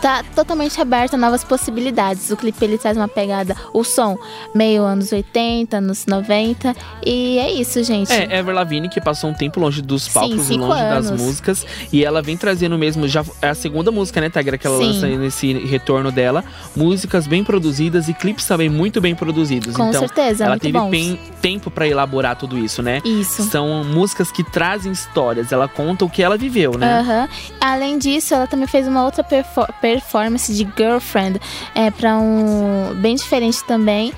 tá 0.00 0.24
totalmente 0.34 0.80
aberta 0.80 1.16
a 1.16 1.18
novas 1.18 1.44
possibilidades. 1.44 2.30
O 2.30 2.36
clipe 2.36 2.64
ele 2.64 2.78
traz 2.78 2.96
uma 2.96 3.08
pegada, 3.08 3.54
o 3.72 3.84
som 3.84 4.16
meio 4.54 4.82
anos 4.82 5.12
80, 5.12 5.76
anos 5.76 6.06
90 6.06 6.74
e 7.04 7.38
é 7.38 7.52
isso, 7.52 7.82
gente. 7.84 8.12
É, 8.12 8.38
Ever 8.38 8.54
Lavigne, 8.54 8.88
que 8.88 9.00
passou 9.00 9.30
um 9.30 9.34
tempo 9.34 9.60
longe 9.60 9.82
dos 9.82 10.04
Sim, 10.04 10.10
palcos 10.12 10.44
e 10.44 10.48
cinco 10.48 10.66
longe 10.66 10.82
das 10.82 11.06
anos. 11.06 11.20
músicas. 11.20 11.66
E 11.92 12.04
ela 12.04 12.22
vem 12.22 12.36
trazendo 12.36 12.76
mesmo, 12.78 13.06
já 13.08 13.24
é 13.42 13.48
a 13.50 13.54
segunda 13.54 13.90
música, 13.90 14.20
né, 14.20 14.30
Tigra, 14.30 14.56
que 14.56 14.66
ela 14.66 14.78
Sim. 14.78 14.86
lança 14.86 15.06
nesse 15.06 15.52
retorno 15.52 16.10
dela. 16.10 16.44
Músicas 16.76 17.26
bem 17.26 17.44
produzidas 17.44 18.08
e 18.08 18.14
clipes 18.14 18.46
também 18.46 18.68
muito 18.68 19.00
bem 19.00 19.14
produzidos. 19.14 19.76
Com 19.76 19.88
então, 19.88 20.00
certeza, 20.00 20.44
ela 20.44 20.58
teve 20.58 20.78
pen- 20.90 21.18
tempo 21.42 21.70
pra 21.70 21.86
elaborar 21.86 22.36
tudo 22.36 22.58
isso, 22.58 22.82
né? 22.82 23.00
Isso. 23.04 23.42
São 23.50 23.84
músicas 23.84 24.30
que 24.32 24.42
trazem 24.42 24.92
histórias, 24.92 25.52
ela 25.52 25.68
conta 25.68 26.04
o 26.04 26.10
que 26.10 26.22
ela 26.22 26.36
viveu, 26.36 26.76
né? 26.78 27.28
Além 27.60 27.98
disso, 27.98 28.34
ela 28.34 28.46
também 28.46 28.66
fez 28.66 28.86
uma 28.86 29.04
outra 29.04 29.22
perfo- 29.22 29.66
performance 29.90 30.52
de 30.52 30.68
Girlfriend, 30.76 31.40
é 31.74 31.90
para 31.90 32.16
um 32.16 32.94
bem 32.96 33.16
diferente 33.16 33.64
também. 33.64 34.12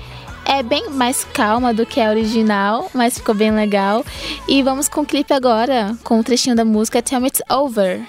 É 0.45 0.61
bem 0.61 0.89
mais 0.89 1.23
calma 1.23 1.73
do 1.73 1.85
que 1.85 2.01
a 2.01 2.09
original, 2.09 2.89
mas 2.93 3.17
ficou 3.17 3.33
bem 3.33 3.49
legal. 3.49 4.05
E 4.47 4.61
vamos 4.61 4.89
com 4.89 5.01
o 5.01 5.05
clipe 5.05 5.33
agora, 5.33 5.95
com 6.03 6.19
um 6.19 6.23
trechinho 6.23 6.55
da 6.55 6.65
música 6.65 7.01
Tell 7.01 7.21
Me 7.21 7.27
It's 7.27 7.41
Over. 7.49 8.01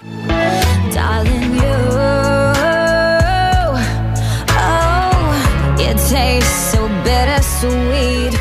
Darling, 0.93 1.55
you, 1.55 1.63
oh, 4.51 5.81
it 5.81 5.97
tastes 6.11 6.73
so 6.73 6.89
bittersweet. 7.05 8.37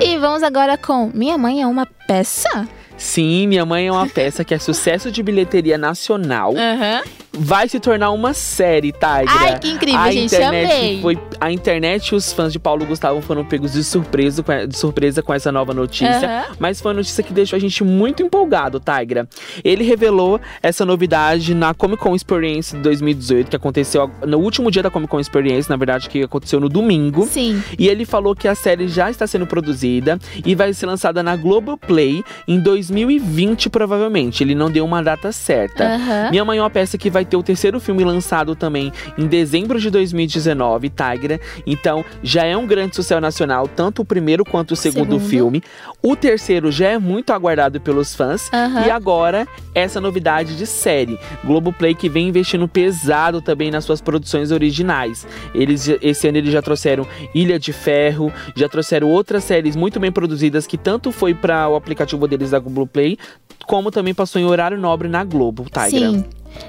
E 0.00 0.16
vamos 0.18 0.42
agora 0.44 0.78
com 0.78 1.10
Minha 1.12 1.36
Mãe 1.36 1.62
é 1.62 1.66
uma 1.66 1.86
peça? 2.06 2.68
Sim, 2.96 3.48
Minha 3.48 3.66
Mãe 3.66 3.88
é 3.88 3.92
uma 3.92 4.08
peça 4.08 4.44
que 4.44 4.54
é 4.54 4.58
sucesso 4.58 5.10
de 5.10 5.22
bilheteria 5.22 5.76
nacional. 5.76 6.54
Aham. 6.56 7.02
Vai 7.38 7.68
se 7.68 7.78
tornar 7.78 8.10
uma 8.10 8.34
série, 8.34 8.92
Tigra. 8.92 9.24
Ai, 9.28 9.58
que 9.58 9.70
incrível, 9.70 10.00
a 10.00 10.10
gente, 10.10 10.34
internet 10.34 10.72
amei. 10.72 11.02
Foi, 11.02 11.18
a 11.40 11.52
internet 11.52 12.08
e 12.08 12.14
os 12.14 12.32
fãs 12.32 12.52
de 12.52 12.58
Paulo 12.58 12.84
Gustavo 12.84 13.20
foram 13.20 13.44
pegos 13.44 13.72
de 13.72 13.84
surpresa, 13.84 14.44
de 14.66 14.76
surpresa 14.76 15.22
com 15.22 15.32
essa 15.32 15.52
nova 15.52 15.74
notícia. 15.74 16.26
Aham. 16.26 16.56
Mas 16.58 16.80
foi 16.80 16.90
uma 16.90 16.98
notícia 16.98 17.22
que 17.22 17.32
deixou 17.32 17.56
a 17.56 17.60
gente 17.60 17.84
muito 17.84 18.22
empolgado, 18.22 18.80
Tigra. 18.80 19.28
Ele 19.64 19.84
revelou 19.84 20.40
essa 20.62 20.84
novidade 20.84 21.54
na 21.54 21.74
Comic 21.74 22.02
Con 22.02 22.14
Experience 22.14 22.74
de 22.74 22.82
2018, 22.82 23.50
que 23.50 23.56
aconteceu 23.56 24.10
no 24.26 24.38
último 24.38 24.70
dia 24.70 24.82
da 24.82 24.90
Comic 24.90 25.10
Con 25.10 25.20
Experience, 25.20 25.68
na 25.68 25.76
verdade, 25.76 26.08
que 26.08 26.22
aconteceu 26.22 26.60
no 26.60 26.68
domingo. 26.68 27.26
Sim. 27.26 27.62
E 27.78 27.88
ele 27.88 28.04
falou 28.04 28.34
que 28.34 28.48
a 28.48 28.54
série 28.54 28.88
já 28.88 29.10
está 29.10 29.26
sendo 29.26 29.46
produzida 29.46 30.18
e 30.44 30.54
vai 30.54 30.72
ser 30.72 30.86
lançada 30.86 31.22
na 31.22 31.36
Globoplay 31.36 32.22
em 32.48 32.58
2020, 32.60 33.68
provavelmente. 33.68 34.42
Ele 34.42 34.54
não 34.54 34.70
deu 34.70 34.84
uma 34.84 35.02
data 35.02 35.32
certa. 35.32 35.84
Aham. 35.84 36.30
Minha 36.30 36.44
Mãe 36.44 36.58
é 36.58 36.62
uma 36.62 36.70
peça 36.70 36.96
que 36.96 37.10
vai 37.10 37.25
ter 37.26 37.36
o 37.36 37.42
terceiro 37.42 37.80
filme 37.80 38.04
lançado 38.04 38.54
também 38.54 38.92
em 39.18 39.26
dezembro 39.26 39.80
de 39.80 39.90
2019, 39.90 40.90
Tigra. 40.90 41.40
Então 41.66 42.04
já 42.22 42.44
é 42.44 42.56
um 42.56 42.66
grande 42.66 42.96
sucesso 42.96 43.20
nacional, 43.20 43.68
tanto 43.68 44.02
o 44.02 44.04
primeiro 44.04 44.44
quanto 44.44 44.72
o 44.72 44.76
segundo, 44.76 45.14
Segundo. 45.14 45.28
filme. 45.28 45.62
O 46.02 46.14
terceiro 46.16 46.70
já 46.70 46.88
é 46.88 46.98
muito 46.98 47.32
aguardado 47.32 47.80
pelos 47.80 48.14
fãs. 48.14 48.50
E 48.86 48.90
agora, 48.90 49.46
essa 49.74 50.00
novidade 50.00 50.56
de 50.56 50.66
série. 50.66 51.18
Globoplay 51.44 51.94
que 51.94 52.08
vem 52.08 52.28
investindo 52.28 52.66
pesado 52.68 53.40
também 53.40 53.70
nas 53.70 53.84
suas 53.84 54.00
produções 54.00 54.50
originais. 54.50 55.26
Eles, 55.54 55.88
esse 56.02 56.28
ano 56.28 56.38
eles 56.38 56.52
já 56.52 56.62
trouxeram 56.62 57.06
Ilha 57.34 57.58
de 57.58 57.72
Ferro, 57.72 58.32
já 58.54 58.68
trouxeram 58.68 59.08
outras 59.08 59.44
séries 59.44 59.76
muito 59.76 59.98
bem 60.00 60.12
produzidas 60.12 60.66
que 60.66 60.76
tanto 60.76 61.12
foi 61.12 61.34
para 61.34 61.68
o 61.68 61.76
aplicativo 61.76 62.26
deles 62.26 62.50
da 62.50 62.58
Globoplay, 62.58 63.18
como 63.66 63.90
também 63.90 64.14
passou 64.14 64.40
em 64.40 64.44
horário 64.44 64.78
nobre 64.78 65.08
na 65.08 65.24
Globo, 65.24 65.64
Tigra. 65.64 66.10
Sim. 66.10 66.24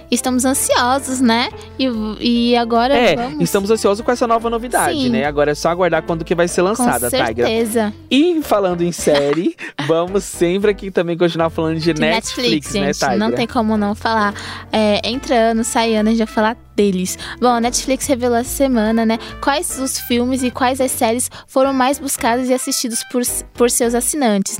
Estamos 0.10 0.46
ansiosos, 0.46 1.20
né? 1.20 1.50
E, 1.78 1.88
e 2.20 2.56
agora 2.56 2.96
É, 2.96 3.16
vamos. 3.16 3.42
estamos 3.42 3.70
ansiosos 3.70 4.04
com 4.06 4.12
essa 4.12 4.26
nova 4.26 4.50
novidade, 4.50 4.98
Sim. 5.02 5.10
né? 5.10 5.26
Agora 5.26 5.52
é 5.52 5.56
só 5.56 5.70
aguardar 5.70 6.02
quando 6.04 6.24
que 6.24 6.34
vai 6.34 6.48
ser 6.48 6.62
com 6.62 6.68
lançada, 6.70 7.10
Tigra. 7.10 7.26
certeza. 7.48 7.94
E 8.10 8.42
falando 8.42 8.82
em 8.84 8.92
série, 8.92 9.56
vamos 9.86 10.24
sempre 10.24 10.72
aqui 10.72 10.90
também 10.92 11.18
continuar 11.18 11.50
falando 11.50 11.78
de, 11.80 11.92
De 11.94 12.00
Netflix, 12.00 12.74
Netflix, 12.74 12.74
né, 12.74 12.86
gente. 12.94 13.00
Tigra? 13.00 13.18
não 13.18 13.32
tem 13.36 13.48
como 13.48 13.76
não 13.78 13.94
falar. 13.94 14.34
É, 14.72 15.02
entra 15.08 15.36
ano, 15.52 15.64
sai 15.64 15.96
ano, 15.96 16.10
a 16.10 16.12
gente 16.12 16.20
vai 16.26 16.28
falar 16.34 16.58
deles. 16.76 17.18
Bom, 17.42 17.48
a 17.48 17.60
Netflix 17.60 18.06
revelou 18.06 18.38
essa 18.38 18.56
semana, 18.56 19.04
né? 19.06 19.18
Quais 19.42 19.80
os 19.80 20.00
filmes 20.00 20.44
e 20.44 20.52
quais 20.52 20.80
as 20.80 20.92
séries 20.92 21.30
foram 21.48 21.74
mais 21.74 21.98
buscados 21.98 22.50
e 22.50 22.54
assistidos 22.54 23.04
por, 23.12 23.24
por 23.56 23.72
seus 23.72 23.96
assinantes. 23.96 24.60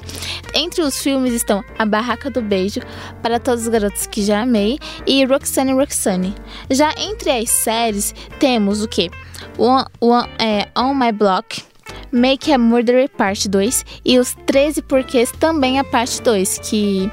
Entre 0.56 0.82
os 0.82 1.00
filmes 1.00 1.32
estão 1.34 1.64
A 1.78 1.86
Barraca 1.86 2.30
do 2.32 2.42
Beijo, 2.42 2.80
Para 3.22 3.40
Todos 3.40 3.64
os 3.64 3.68
Garotos 3.70 4.08
que 4.08 4.24
Já 4.24 4.42
Amei 4.42 4.80
e 5.06 5.17
Roxane 5.26 5.74
Roxane. 5.74 6.36
Já 6.70 6.94
entre 6.98 7.32
as 7.32 7.50
séries, 7.50 8.14
temos 8.40 8.84
o 8.84 8.88
quê? 8.88 9.10
One, 9.58 9.86
One, 10.00 10.30
é, 10.40 10.68
On 10.78 10.94
My 10.94 11.12
Block. 11.12 11.64
Make 12.12 12.52
a 12.52 12.58
Murderer 12.58 13.10
Parte 13.10 13.50
2 13.50 13.86
e 14.06 14.18
os 14.18 14.34
13 14.46 14.82
porquês 14.82 15.32
também 15.32 15.78
a 15.78 15.84
parte 15.84 16.22
2, 16.22 16.60
que 16.60 17.12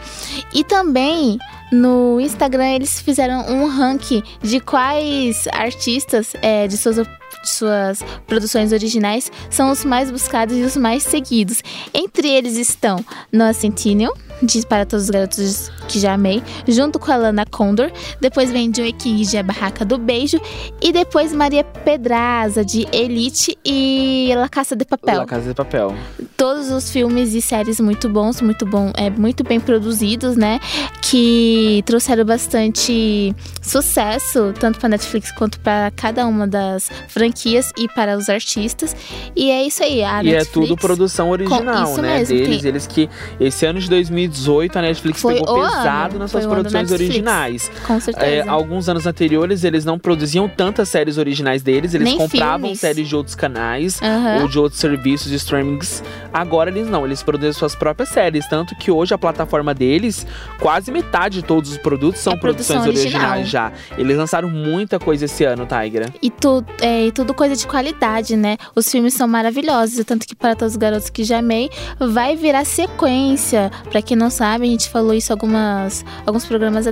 e 0.52 0.62
também 0.62 1.38
no 1.72 2.20
Instagram 2.20 2.74
eles 2.74 3.00
fizeram 3.00 3.40
um 3.48 3.66
ranking 3.66 4.22
de 4.40 4.60
quais 4.60 5.48
artistas 5.52 6.32
é, 6.40 6.68
de 6.68 6.76
suas 6.76 6.98
suas 7.42 8.02
produções 8.26 8.72
originais 8.72 9.30
são 9.50 9.70
os 9.70 9.84
mais 9.84 10.10
buscados 10.10 10.56
e 10.56 10.62
os 10.62 10.76
mais 10.76 11.02
seguidos. 11.02 11.62
Entre 11.92 12.28
eles 12.28 12.56
estão 12.56 13.04
Noah 13.30 13.52
Centineo, 13.52 14.12
de 14.42 14.66
Para 14.66 14.84
Todos 14.84 15.04
os 15.04 15.10
Garotos 15.10 15.70
que 15.88 15.98
Já 15.98 16.14
Amei, 16.14 16.42
junto 16.66 16.98
com 16.98 17.10
a 17.12 17.16
Lana 17.16 17.44
Condor. 17.46 17.90
Depois 18.20 18.50
vem 18.50 18.72
Joey 18.74 18.92
King 18.92 19.24
de 19.24 19.36
A 19.36 19.42
Barraca 19.42 19.84
do 19.84 19.98
Beijo. 19.98 20.40
E 20.80 20.92
depois 20.92 21.32
Maria 21.32 21.62
Pedraza, 21.64 22.64
de 22.64 22.86
Elite 22.92 23.56
e 23.64 24.32
La 24.36 24.48
Caça 24.48 24.74
de 24.74 24.84
Papel. 24.84 25.18
La 25.18 25.26
Casa 25.26 25.48
de 25.48 25.54
Papel. 25.54 25.94
Todos 26.36 26.70
os 26.70 26.90
filmes 26.90 27.34
e 27.34 27.40
séries 27.40 27.80
muito 27.80 28.08
bons, 28.08 28.40
muito 28.40 28.66
bom, 28.66 28.92
é, 28.96 29.10
muito 29.10 29.44
bem 29.44 29.60
produzidos, 29.60 30.36
né? 30.36 30.58
Que 31.02 31.82
trouxeram 31.86 32.24
bastante 32.24 33.34
sucesso, 33.62 34.52
tanto 34.58 34.78
para 34.78 34.90
Netflix 34.90 35.32
quanto 35.32 35.60
para 35.60 35.90
cada 35.90 36.26
uma 36.26 36.46
das 36.46 36.90
franquias 37.08 37.70
e 37.76 37.88
para 37.88 38.16
os 38.16 38.28
artistas. 38.28 38.94
E 39.36 39.50
é 39.50 39.66
isso 39.66 39.82
aí, 39.82 40.02
a 40.02 40.22
e 40.22 40.26
Netflix... 40.26 40.48
é 40.48 40.52
tudo 40.52 40.76
produção 40.76 41.30
original, 41.30 41.96
né? 41.96 42.18
mesmo, 42.18 42.36
Deles, 42.36 42.60
tem- 42.60 42.68
eles 42.68 42.86
que 42.86 43.08
esse 43.38 43.66
ano 43.66 43.80
de 43.80 43.88
2018 44.28 44.78
a 44.78 44.82
Netflix 44.82 45.20
Foi 45.20 45.34
pegou 45.34 45.60
pesado 45.60 46.10
ano, 46.14 46.18
nas 46.20 46.30
suas 46.30 46.46
produções 46.46 46.90
originais. 46.90 47.70
Com 47.86 48.00
certeza. 48.00 48.26
É, 48.26 48.48
alguns 48.48 48.88
anos 48.88 49.06
anteriores 49.06 49.64
eles 49.64 49.84
não 49.84 49.98
produziam 49.98 50.48
tantas 50.48 50.88
séries 50.88 51.18
originais 51.18 51.62
deles, 51.62 51.94
eles 51.94 52.08
Nem 52.08 52.18
compravam 52.18 52.60
filmes. 52.60 52.80
séries 52.80 53.08
de 53.08 53.16
outros 53.16 53.34
canais 53.34 54.00
Aham. 54.02 54.42
ou 54.42 54.48
de 54.48 54.58
outros 54.58 54.80
serviços 54.80 55.30
de 55.30 55.36
streamings. 55.36 56.02
Agora 56.32 56.70
eles 56.70 56.88
não, 56.88 57.04
eles 57.04 57.22
produzem 57.22 57.52
suas 57.52 57.74
próprias 57.74 58.08
séries, 58.08 58.46
tanto 58.48 58.74
que 58.76 58.90
hoje 58.90 59.14
a 59.14 59.18
plataforma 59.18 59.72
deles, 59.74 60.26
quase 60.60 60.90
metade 60.90 61.40
de 61.40 61.42
todos 61.42 61.70
os 61.72 61.78
produtos 61.78 62.20
são 62.20 62.34
É 62.34 62.36
produções 62.36 62.82
original. 62.86 63.20
originais 63.32 63.48
já. 63.48 63.72
Eles 63.96 64.16
lançaram 64.16 64.48
muita 64.50 64.98
coisa 64.98 65.24
esse 65.24 65.44
ano, 65.44 65.66
Tigra. 65.66 66.06
E, 66.22 66.30
tu, 66.30 66.64
é, 66.80 67.06
e 67.06 67.12
tudo 67.12 67.32
coisa 67.34 67.56
de 67.56 67.66
qualidade, 67.66 68.36
né? 68.36 68.56
Os 68.74 68.90
filmes 68.90 69.14
são 69.14 69.26
maravilhosos, 69.28 70.04
tanto 70.04 70.26
que 70.26 70.34
para 70.34 70.54
todos 70.54 70.74
os 70.74 70.76
garotos 70.78 71.10
que 71.10 71.24
já 71.24 71.38
amei, 71.38 71.70
vai 71.98 72.36
virar 72.36 72.64
sequência. 72.64 73.70
Pra 73.90 74.00
quem 74.02 74.13
não 74.16 74.30
sabe, 74.30 74.64
a 74.64 74.68
gente 74.68 74.88
falou 74.88 75.14
isso 75.14 75.32
algumas, 75.32 76.04
alguns 76.26 76.44
programas 76.44 76.86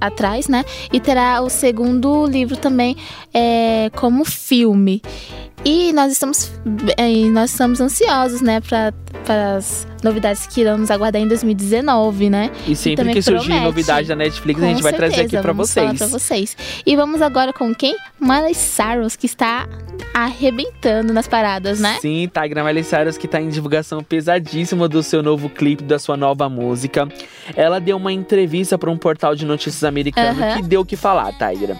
atrás, 0.00 0.48
né? 0.48 0.64
E 0.92 1.00
terá 1.00 1.40
o 1.40 1.48
segundo 1.48 2.26
livro 2.26 2.56
também 2.56 2.96
é, 3.32 3.90
como 3.94 4.24
filme. 4.24 5.02
E 5.64 5.92
nós 5.92 6.12
estamos, 6.12 6.52
é, 6.96 7.10
e 7.10 7.28
nós 7.30 7.50
estamos 7.50 7.80
ansiosos, 7.80 8.40
né, 8.40 8.60
para 8.60 8.92
as 9.56 9.86
novidades 10.02 10.46
que 10.46 10.60
irão 10.60 10.78
nos 10.78 10.90
aguardar 10.90 11.20
em 11.20 11.26
2019, 11.26 12.30
né? 12.30 12.50
E 12.66 12.76
sempre 12.76 12.96
também 12.96 13.14
que 13.14 13.22
surgir 13.22 13.46
promete. 13.46 13.64
novidade 13.64 14.08
da 14.08 14.16
Netflix, 14.16 14.62
a 14.62 14.66
gente 14.66 14.82
vai 14.82 14.92
trazer 14.92 15.22
aqui 15.22 15.30
certeza, 15.30 15.42
falar 15.42 15.54
vocês. 15.54 16.10
vocês. 16.10 16.56
E 16.86 16.94
vamos 16.94 17.20
agora 17.20 17.52
com 17.52 17.74
quem? 17.74 17.96
Miley 18.20 18.54
Cyrus, 18.54 19.16
que 19.16 19.26
está 19.26 19.68
arrebentando 20.14 21.12
nas 21.12 21.26
paradas, 21.26 21.80
né? 21.80 21.98
Sim, 22.00 22.28
Tigra 22.32 22.64
Miley 22.64 22.84
Cyrus 22.84 23.18
que 23.18 23.26
tá 23.26 23.40
em 23.40 23.48
divulgação 23.48 24.02
pesadíssima 24.02 24.88
do 24.88 25.02
seu 25.02 25.22
novo 25.22 25.48
clipe, 25.48 25.82
da 25.82 25.98
sua 25.98 26.16
nova 26.16 26.48
música. 26.48 26.67
Ela 27.56 27.80
deu 27.80 27.96
uma 27.96 28.12
entrevista 28.12 28.76
para 28.78 28.90
um 28.90 28.96
portal 28.96 29.34
de 29.34 29.44
notícias 29.44 29.84
americano 29.84 30.42
Aham. 30.42 30.56
que 30.56 30.62
deu 30.62 30.80
o 30.80 30.84
que 30.84 30.96
falar, 30.96 31.32
Tigra. 31.32 31.76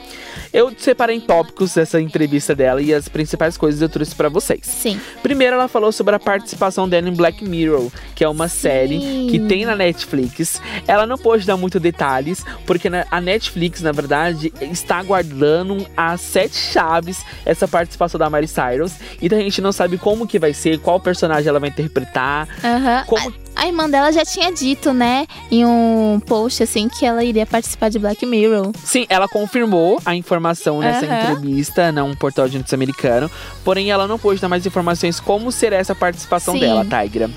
Eu 0.52 0.72
separei 0.76 1.16
em 1.16 1.20
tópicos 1.20 1.76
essa 1.76 2.00
entrevista 2.00 2.54
dela 2.54 2.80
e 2.80 2.94
as 2.94 3.08
principais 3.08 3.56
coisas 3.56 3.82
eu 3.82 3.88
trouxe 3.88 4.14
pra 4.14 4.28
vocês. 4.28 4.60
Sim. 4.62 4.98
Primeiro, 5.22 5.56
ela 5.56 5.68
falou 5.68 5.92
sobre 5.92 6.14
a 6.14 6.18
participação 6.18 6.88
dela 6.88 7.08
em 7.08 7.12
Black 7.12 7.44
Mirror, 7.44 7.90
que 8.14 8.24
é 8.24 8.28
uma 8.28 8.48
série 8.48 8.98
que 9.30 9.40
tem 9.40 9.66
na 9.66 9.76
Netflix. 9.76 10.60
Ela 10.86 11.06
não 11.06 11.18
pôde 11.18 11.46
dar 11.46 11.56
muito 11.56 11.78
detalhes, 11.78 12.44
porque 12.66 12.88
a 13.10 13.20
Netflix, 13.20 13.82
na 13.82 13.92
verdade, 13.92 14.52
está 14.60 15.02
guardando 15.02 15.86
as 15.96 16.20
sete 16.20 16.56
chaves 16.56 17.24
essa 17.44 17.68
participação 17.68 18.18
da 18.18 18.30
Miley 18.30 18.48
Cyrus. 18.48 18.92
E 19.20 19.26
a 19.32 19.38
gente 19.38 19.60
não 19.60 19.72
sabe 19.72 19.98
como 19.98 20.26
que 20.26 20.38
vai 20.38 20.54
ser, 20.54 20.78
qual 20.78 20.98
personagem 20.98 21.48
ela 21.48 21.60
vai 21.60 21.68
interpretar. 21.68 22.48
Aham. 22.64 23.04
Como... 23.06 23.47
A 23.58 23.66
irmã 23.66 23.90
dela 23.90 24.12
já 24.12 24.24
tinha 24.24 24.52
dito, 24.52 24.92
né, 24.94 25.26
em 25.50 25.66
um 25.66 26.20
post 26.24 26.62
assim, 26.62 26.88
que 26.88 27.04
ela 27.04 27.24
iria 27.24 27.44
participar 27.44 27.88
de 27.88 27.98
Black 27.98 28.24
Mirror. 28.24 28.70
Sim, 28.84 29.04
ela 29.08 29.26
confirmou 29.26 30.00
a 30.06 30.14
informação 30.14 30.78
nessa 30.78 31.04
Aham. 31.04 31.20
entrevista 31.20 31.90
num 31.90 32.14
portal 32.14 32.48
de 32.48 32.56
notícias 32.56 32.78
americano. 32.78 33.28
Porém, 33.64 33.90
ela 33.90 34.06
não 34.06 34.16
pôde 34.16 34.40
dar 34.40 34.48
mais 34.48 34.64
informações 34.64 35.18
como 35.18 35.50
será 35.50 35.76
essa 35.76 35.92
participação 35.92 36.54
Sim. 36.54 36.60
dela, 36.60 36.84
Tigra. 36.84 37.28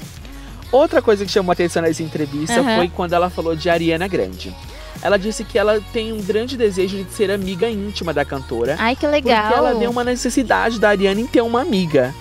Outra 0.71 1.01
coisa 1.01 1.25
que 1.25 1.31
chamou 1.31 1.51
atenção 1.51 1.81
nessa 1.81 2.03
entrevista 2.03 2.59
Aham. 2.59 2.75
foi 2.75 2.87
quando 2.87 3.13
ela 3.13 3.31
falou 3.31 3.55
de 3.55 3.67
Ariana 3.67 4.07
Grande. 4.07 4.55
Ela 5.01 5.17
disse 5.17 5.43
que 5.43 5.57
ela 5.57 5.81
tem 5.91 6.13
um 6.13 6.21
grande 6.21 6.55
desejo 6.55 7.03
de 7.03 7.11
ser 7.11 7.31
amiga 7.31 7.67
íntima 7.67 8.13
da 8.13 8.23
cantora. 8.23 8.75
Ai, 8.77 8.95
que 8.95 9.07
legal. 9.07 9.41
Porque 9.41 9.57
ela 9.57 9.73
deu 9.73 9.89
uma 9.89 10.03
necessidade 10.03 10.79
da 10.79 10.89
Ariana 10.89 11.19
em 11.19 11.25
ter 11.25 11.41
uma 11.41 11.61
amiga. 11.61 12.13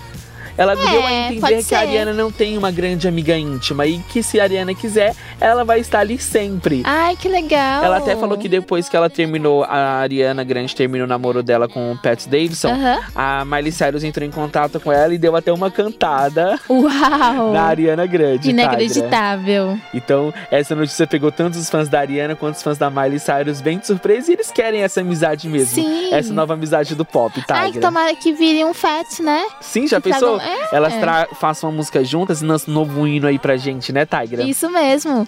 Ela 0.60 0.74
deu 0.76 0.84
a 1.06 1.10
É, 1.10 1.32
entender 1.32 1.64
que 1.64 1.74
a 1.74 1.80
Ariana 1.80 2.12
não 2.12 2.30
tem 2.30 2.58
uma 2.58 2.70
grande 2.70 3.08
amiga 3.08 3.34
íntima 3.36 3.86
e 3.86 3.98
que 4.00 4.22
se 4.22 4.38
a 4.38 4.42
Ariana 4.42 4.74
quiser, 4.74 5.14
ela 5.40 5.64
vai 5.64 5.80
estar 5.80 6.00
ali 6.00 6.18
sempre. 6.18 6.82
Ai, 6.84 7.16
que 7.16 7.28
legal. 7.28 7.82
Ela 7.82 7.96
até 7.96 8.14
falou 8.14 8.36
que 8.36 8.46
depois 8.48 8.86
que 8.88 8.94
ela 8.96 9.08
terminou, 9.08 9.64
a 9.64 10.00
Ariana 10.00 10.44
Grande 10.44 10.76
terminou 10.76 11.06
o 11.06 11.08
namoro 11.08 11.42
dela 11.42 11.66
com 11.66 11.92
o 11.92 11.96
Pat 11.96 12.26
Davidson, 12.26 12.68
Aham. 12.68 13.00
a 13.14 13.44
Miley 13.46 13.72
Cyrus 13.72 14.04
entrou 14.04 14.26
em 14.26 14.30
contato 14.30 14.78
com 14.78 14.92
ela 14.92 15.14
e 15.14 15.18
deu 15.18 15.34
até 15.34 15.50
uma 15.50 15.70
cantada 15.70 16.60
Uau. 16.68 17.52
na 17.52 17.62
Ariana 17.62 18.04
Grande. 18.06 18.50
Inacreditável. 18.50 19.78
Então, 19.94 20.32
essa 20.50 20.74
notícia 20.74 21.06
pegou 21.06 21.32
tanto 21.32 21.54
os 21.58 21.70
fãs 21.70 21.88
da 21.88 22.00
Ariana 22.00 22.36
quanto 22.36 22.56
os 22.56 22.62
fãs 22.62 22.76
da 22.76 22.90
Miley 22.90 23.18
Cyrus 23.18 23.60
bem 23.60 23.78
de 23.78 23.86
surpresa 23.86 24.30
e 24.30 24.34
eles 24.34 24.50
querem 24.50 24.82
essa 24.82 25.00
amizade 25.00 25.48
mesmo. 25.48 25.74
Sim. 25.74 26.12
Essa 26.12 26.32
nova 26.32 26.54
amizade 26.54 26.94
do 26.94 27.04
pop, 27.04 27.40
tá? 27.46 27.56
Ai, 27.56 27.72
que 27.72 27.78
tomara 27.78 28.14
que 28.14 28.32
vire 28.32 28.64
um 28.64 28.74
fat, 28.74 29.20
né? 29.22 29.46
Sim, 29.60 29.86
já 29.86 30.00
que 30.00 30.10
pensou? 30.10 30.38
tragam- 30.38 30.49
É. 30.72 30.76
Elas 30.76 30.94
façam 31.38 31.70
uma 31.70 31.76
música 31.76 32.02
juntas 32.04 32.42
e 32.42 32.44
lancem 32.44 32.70
um 32.72 32.76
novo 32.76 33.06
hino 33.06 33.26
aí 33.26 33.38
pra 33.38 33.56
gente, 33.56 33.92
né, 33.92 34.06
Tigra? 34.06 34.42
Isso 34.42 34.70
mesmo. 34.70 35.26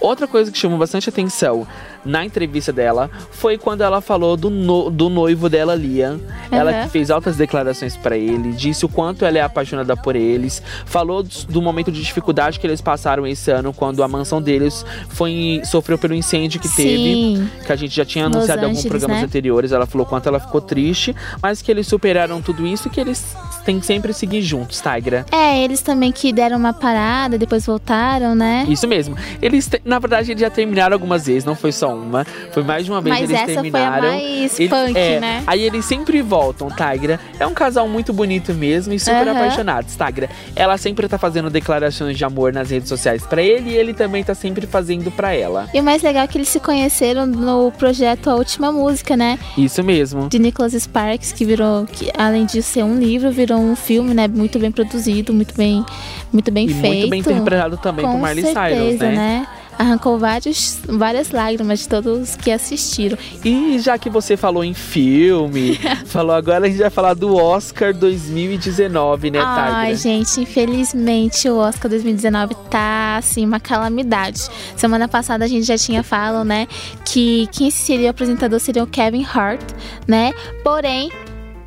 Outra 0.00 0.26
coisa 0.26 0.50
que 0.52 0.58
chamou 0.58 0.78
bastante 0.78 1.08
atenção 1.08 1.66
na 2.04 2.24
entrevista 2.24 2.70
dela 2.72 3.10
foi 3.30 3.56
quando 3.56 3.80
ela 3.82 4.00
falou 4.02 4.36
do, 4.36 4.50
no- 4.50 4.90
do 4.90 5.08
noivo 5.08 5.48
dela, 5.48 5.74
Liam. 5.74 6.20
Ela 6.50 6.70
Aham. 6.70 6.82
que 6.84 6.90
fez 6.90 7.10
altas 7.10 7.36
declarações 7.36 7.96
pra 7.96 8.16
ele, 8.16 8.52
disse 8.52 8.84
o 8.84 8.88
quanto 8.88 9.24
ela 9.24 9.38
é 9.38 9.40
apaixonada 9.40 9.96
por 9.96 10.14
eles, 10.14 10.62
falou 10.84 11.22
do, 11.22 11.62
momento 11.62 11.90
de 11.90 12.02
dificuldade 12.02 12.60
que 12.60 12.66
eles 12.66 12.80
passaram 12.82 13.26
esse 13.26 13.50
ano 13.50 13.72
quando 13.72 14.02
a 14.02 14.08
mansão 14.08 14.42
deles 14.42 14.84
foi 15.08 15.62
sofreu 15.64 15.96
pelo 15.96 16.14
incêndio 16.14 16.60
que 16.60 16.68
teve. 16.68 16.96
Sim. 16.96 17.50
Que 17.64 17.72
a 17.72 17.76
gente 17.76 17.94
já 17.96 18.04
tinha 18.04 18.26
Los 18.26 18.36
anunciado 18.36 18.60
em 18.60 18.64
alguns 18.64 18.78
Angeles, 18.80 18.90
programas 18.90 19.18
né? 19.20 19.24
anteriores. 19.26 19.72
Ela 19.72 19.86
falou 19.86 20.06
quanto 20.06 20.28
ela 20.28 20.38
ficou 20.38 20.60
triste, 20.60 21.16
mas 21.42 21.62
que 21.62 21.70
eles 21.70 21.86
superaram 21.86 22.42
tudo 22.42 22.66
isso 22.66 22.88
e 22.88 22.90
que 22.90 23.00
eles 23.00 23.34
têm 23.64 23.80
que 23.80 23.86
sempre 23.86 24.12
seguir 24.12 24.42
juntos, 24.42 24.80
Tigra. 24.80 25.24
É, 25.32 25.62
eles 25.62 25.80
também 25.80 26.12
que 26.12 26.32
deram 26.32 26.56
uma 26.56 26.72
parada, 26.72 27.38
depois 27.38 27.64
voltaram, 27.66 28.34
né? 28.34 28.64
Isso 28.68 28.86
mesmo. 28.86 29.16
Eles, 29.40 29.66
te- 29.66 29.80
na 29.84 29.98
verdade, 29.98 30.30
eles 30.32 30.40
já 30.40 30.50
terminaram 30.50 30.94
algumas 30.94 31.26
vezes, 31.26 31.44
não 31.44 31.54
foi 31.54 31.72
só 31.72 31.94
uma. 31.94 32.24
Foi 32.52 32.62
mais 32.62 32.84
de 32.84 32.90
uma 32.90 33.00
vez 33.00 33.18
Mas 33.20 33.30
eles 33.30 33.36
essa 33.42 33.44
foi 33.46 33.56
a 33.58 33.62
terminaram. 33.62 34.08
mais 34.08 34.60
Ele- 34.60 34.68
punk, 34.68 34.96
é, 34.96 35.20
né? 35.20 35.42
Aí 35.46 35.62
eles 35.62 35.84
sempre 35.84 36.20
voltam, 36.22 36.68
Tigra. 36.68 37.18
É 37.38 37.46
um 37.46 37.54
casal 37.54 37.88
muito 37.88 38.12
bonito 38.12 38.52
mesmo 38.54 38.92
e 38.92 38.98
super 39.00 39.28
Aham. 39.28 39.32
apaixonados, 39.36 39.96
Tigra. 39.96 40.28
Ela 40.54 40.76
sempre 40.78 41.08
tá 41.08 41.18
fazendo 41.18 41.50
declarações 41.50 42.16
de 42.16 42.24
amor 42.24 42.52
nas 42.52 42.70
redes 42.70 42.88
sociais 42.88 43.24
pra 43.26 43.42
ele 43.42 43.70
e 43.70 43.76
ele 43.76 43.94
também 43.94 44.22
tá 44.22 44.34
sempre 44.34 44.66
fazendo 44.66 45.10
pra 45.10 45.32
ela. 45.34 45.68
E 45.74 45.80
o 45.80 45.82
mais 45.84 46.02
legal 46.02 46.24
é 46.24 46.26
que 46.26 46.36
eles 46.38 46.48
se 46.48 46.60
conheceram 46.60 47.26
no 47.26 47.72
projeto 47.72 48.28
A 48.30 48.34
Última 48.34 48.70
Música, 48.72 49.16
né? 49.16 49.38
Isso 49.56 49.82
mesmo. 49.82 50.28
De 50.28 50.38
Nicholas 50.38 50.72
Sparks, 50.72 51.32
que 51.32 51.44
virou, 51.44 51.86
que 51.86 52.10
além 52.16 52.44
de 52.46 52.62
ser 52.62 52.82
um 52.84 52.98
livro, 52.98 53.30
virou 53.30 53.53
um 53.56 53.76
filme, 53.76 54.14
né? 54.14 54.28
Muito 54.28 54.58
bem 54.58 54.70
produzido, 54.70 55.32
muito 55.32 55.54
bem, 55.54 55.84
muito 56.32 56.50
bem 56.50 56.66
e 56.66 56.74
feito. 56.74 56.84
muito 56.84 57.10
bem 57.10 57.20
interpretado 57.20 57.76
também 57.76 58.04
Com 58.04 58.12
por 58.12 58.28
Miley 58.28 58.44
certeza, 58.44 58.98
Cyrus, 58.98 58.98
né? 59.00 59.46
Arrancou 59.76 60.16
vários, 60.20 60.78
várias 60.88 61.32
lágrimas 61.32 61.80
de 61.80 61.88
todos 61.88 62.36
que 62.36 62.52
assistiram. 62.52 63.18
E 63.44 63.76
já 63.80 63.98
que 63.98 64.08
você 64.08 64.36
falou 64.36 64.62
em 64.62 64.72
filme, 64.72 65.76
falou 66.06 66.36
agora, 66.36 66.66
a 66.66 66.68
gente 66.68 66.78
vai 66.78 66.90
falar 66.90 67.14
do 67.14 67.34
Oscar 67.34 67.92
2019, 67.92 69.32
né, 69.32 69.40
Ai, 69.42 69.96
Tigra? 69.96 69.96
gente, 69.96 70.40
infelizmente 70.40 71.48
o 71.48 71.56
Oscar 71.56 71.90
2019 71.90 72.54
tá 72.70 73.16
assim 73.16 73.44
uma 73.44 73.58
calamidade. 73.58 74.48
Semana 74.76 75.08
passada 75.08 75.44
a 75.44 75.48
gente 75.48 75.64
já 75.64 75.76
tinha 75.76 76.04
falado, 76.04 76.44
né, 76.44 76.68
que 77.04 77.48
quem 77.50 77.68
seria 77.68 78.06
o 78.06 78.10
apresentador 78.10 78.60
seria 78.60 78.84
o 78.84 78.86
Kevin 78.86 79.24
Hart, 79.24 79.72
né? 80.06 80.32
Porém, 80.62 81.10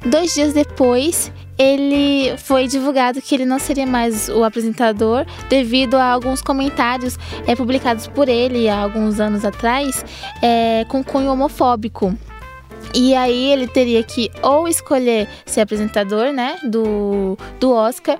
dois 0.06 0.34
dias 0.34 0.53
depois 0.53 1.29
ele 1.58 2.38
foi 2.38 2.68
divulgado 2.68 3.22
que 3.22 3.34
ele 3.34 3.46
não 3.46 3.60
seria 3.60 3.86
mais 3.86 4.30
o 4.30 4.44
apresentador 4.44 5.26
devido 5.50 5.96
a 5.96 6.06
alguns 6.06 6.42
comentários 6.42 7.18
é, 7.48 7.56
publicados 7.56 8.08
por 8.08 8.30
ele 8.30 8.70
há 8.70 8.78
alguns 8.78 9.20
anos 9.20 9.44
atrás 9.44 10.06
é, 10.42 10.86
com 10.88 11.04
cunho 11.04 11.32
homofóbico. 11.32 12.16
E 12.94 13.16
aí 13.16 13.52
ele 13.52 13.68
teria 13.68 14.04
que 14.04 14.32
ou 14.42 14.68
escolher 14.68 15.28
ser 15.46 15.62
apresentador, 15.62 16.32
né, 16.32 16.58
do, 16.64 17.38
do 17.60 17.72
Oscar, 17.72 18.18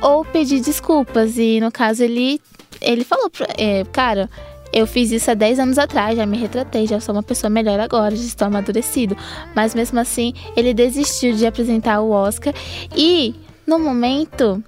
ou 0.00 0.24
pedir 0.24 0.60
desculpas. 0.60 1.36
E 1.38 1.60
no 1.60 1.72
caso 1.72 2.04
ele, 2.04 2.40
ele 2.80 3.04
falou, 3.04 3.30
é, 3.58 3.84
cara, 3.92 4.30
Eu 4.76 4.86
fiz 4.86 5.10
isso 5.10 5.30
há 5.30 5.34
10 5.34 5.58
anos 5.58 5.78
atrás, 5.78 6.18
já 6.18 6.26
me 6.26 6.36
retratei, 6.36 6.86
já 6.86 7.00
sou 7.00 7.14
uma 7.14 7.22
pessoa 7.22 7.48
melhor 7.48 7.80
agora, 7.80 8.14
já 8.14 8.22
estou 8.22 8.46
amadurecido. 8.46 9.16
Mas 9.54 9.74
mesmo 9.74 9.98
assim, 9.98 10.34
ele 10.54 10.74
desistiu 10.74 11.34
de 11.34 11.46
apresentar 11.46 12.02
o 12.02 12.10
Oscar 12.10 12.52
e 12.94 13.34
no 13.66 13.78
momento 13.78 14.62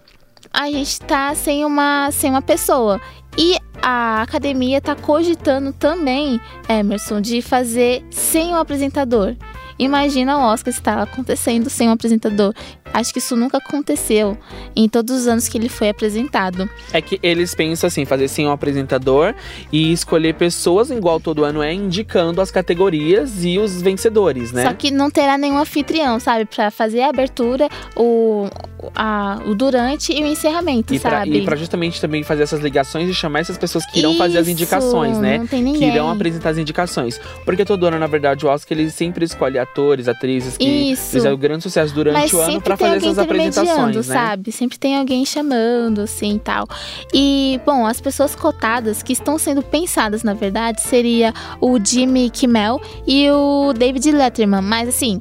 a 0.50 0.70
gente 0.70 0.98
tá 1.00 1.34
sem 1.34 1.62
uma 1.62 2.10
sem 2.10 2.30
uma 2.30 2.40
pessoa. 2.40 2.98
E 3.36 3.58
a 3.82 4.22
academia 4.22 4.80
tá 4.80 4.96
cogitando 4.96 5.74
também, 5.74 6.40
Emerson, 6.66 7.20
de 7.20 7.42
fazer 7.42 8.02
sem 8.10 8.54
o 8.54 8.56
apresentador. 8.56 9.36
Imagina 9.78 10.36
o 10.38 10.40
Oscar 10.40 10.72
estar 10.72 10.98
acontecendo 10.98 11.70
sem 11.70 11.88
um 11.88 11.92
apresentador. 11.92 12.52
Acho 12.92 13.12
que 13.12 13.18
isso 13.18 13.36
nunca 13.36 13.58
aconteceu 13.58 14.36
em 14.74 14.88
todos 14.88 15.14
os 15.14 15.26
anos 15.26 15.46
que 15.46 15.56
ele 15.58 15.68
foi 15.68 15.88
apresentado. 15.90 16.68
É 16.92 17.00
que 17.00 17.18
eles 17.22 17.54
pensam 17.54 17.86
assim, 17.86 18.04
fazer 18.04 18.28
sem 18.28 18.46
um 18.46 18.50
apresentador 18.50 19.34
e 19.70 19.92
escolher 19.92 20.34
pessoas, 20.34 20.90
igual 20.90 21.20
todo 21.20 21.44
ano 21.44 21.62
é, 21.62 21.72
indicando 21.72 22.40
as 22.40 22.50
categorias 22.50 23.44
e 23.44 23.58
os 23.58 23.80
vencedores, 23.82 24.52
né? 24.52 24.64
Só 24.64 24.72
que 24.72 24.90
não 24.90 25.10
terá 25.10 25.36
nenhum 25.38 25.58
anfitrião, 25.58 26.18
sabe? 26.18 26.44
Pra 26.46 26.70
fazer 26.70 27.02
a 27.02 27.10
abertura, 27.10 27.68
o, 27.94 28.48
a- 28.94 29.38
o 29.46 29.54
durante 29.54 30.12
e 30.12 30.22
o 30.22 30.26
encerramento, 30.26 30.94
E 30.94 30.98
pra, 30.98 31.10
sabe? 31.10 31.38
e 31.38 31.44
pra 31.44 31.56
justamente 31.56 32.00
também 32.00 32.22
fazer 32.22 32.42
essas 32.44 32.60
ligações 32.60 33.08
e 33.08 33.14
chamar 33.14 33.40
essas 33.40 33.58
pessoas 33.58 33.84
que 33.86 33.98
irão 33.98 34.16
fazer 34.16 34.38
as 34.38 34.46
Isso, 34.46 34.52
indicações, 34.52 35.18
né? 35.18 35.38
Não 35.38 35.46
tem 35.46 35.62
Que 35.64 35.70
ninguém. 35.72 35.88
irão 35.92 36.10
apresentar 36.10 36.50
as 36.50 36.58
indicações. 36.58 37.20
Porque 37.44 37.64
todo 37.64 37.86
ano, 37.86 37.98
na 37.98 38.06
verdade, 38.06 38.46
o 38.46 38.48
Oscar 38.48 38.76
ele 38.78 38.90
sempre 38.90 39.24
escolhe 39.24 39.58
atores, 39.70 40.08
atrizes 40.08 40.56
que 40.56 40.64
Isso. 40.64 41.10
fizeram 41.12 41.36
grande 41.36 41.62
sucesso 41.62 41.94
durante 41.94 42.14
Mas 42.14 42.32
o 42.32 42.40
ano 42.40 42.60
tem 42.60 42.76
fazer 42.76 42.96
essas 42.96 43.18
apresentações, 43.18 43.96
né? 43.96 44.02
sabe? 44.02 44.52
Sempre 44.52 44.78
tem 44.78 44.96
alguém 44.96 45.24
chamando, 45.24 46.00
assim, 46.00 46.36
e 46.36 46.38
tal. 46.38 46.66
E, 47.12 47.60
bom, 47.64 47.86
as 47.86 48.00
pessoas 48.00 48.34
cotadas 48.34 49.02
que 49.02 49.12
estão 49.12 49.38
sendo 49.38 49.62
pensadas, 49.62 50.22
na 50.22 50.34
verdade, 50.34 50.80
seria 50.82 51.32
o 51.60 51.78
Jimmy 51.82 52.30
Kimmel 52.30 52.80
e 53.06 53.30
o 53.30 53.72
David 53.72 54.10
Letterman. 54.10 54.62
Mas, 54.62 54.88
assim, 54.88 55.20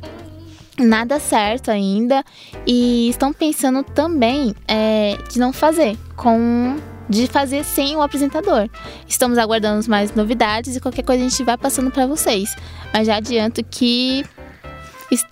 nada 0.79 1.19
certo 1.19 1.69
ainda. 1.69 2.23
E 2.65 3.09
estão 3.09 3.31
pensando 3.33 3.83
também 3.83 4.55
é, 4.67 5.17
de 5.31 5.39
não 5.39 5.53
fazer 5.53 5.97
com... 6.15 6.77
De 7.09 7.25
fazer 7.25 7.63
sem 7.63 7.95
o 7.95 8.01
apresentador. 8.01 8.67
Estamos 9.07 9.37
aguardando 9.37 9.89
mais 9.89 10.13
novidades 10.13 10.75
e 10.75 10.81
qualquer 10.81 11.03
coisa 11.03 11.23
a 11.23 11.29
gente 11.29 11.41
vai 11.41 11.57
passando 11.57 11.89
pra 11.89 12.05
vocês. 12.05 12.53
Mas 12.93 13.07
já 13.07 13.15
adianto 13.15 13.63
que 13.63 14.25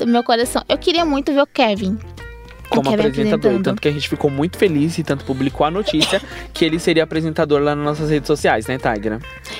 meu 0.06 0.24
coração. 0.24 0.64
Eu 0.68 0.78
queria 0.78 1.06
muito 1.06 1.34
ver 1.34 1.42
o 1.42 1.48
Kevin. 1.48 1.98
Como 2.70 2.90
apresentador. 2.90 3.62
Tanto 3.62 3.82
que 3.82 3.88
a 3.88 3.92
gente 3.92 4.10
ficou 4.10 4.30
muito 4.30 4.58
feliz 4.58 4.98
e 4.98 5.04
tanto 5.04 5.24
publicou 5.24 5.66
a 5.66 5.72
notícia 5.72 6.22
que 6.54 6.66
ele 6.66 6.80
seria 6.80 7.04
apresentador 7.04 7.62
lá 7.62 7.76
nas 7.76 7.86
nossas 7.86 8.10
redes 8.10 8.28
sociais, 8.28 8.68
né, 8.68 8.78
Tigra? 8.78 9.20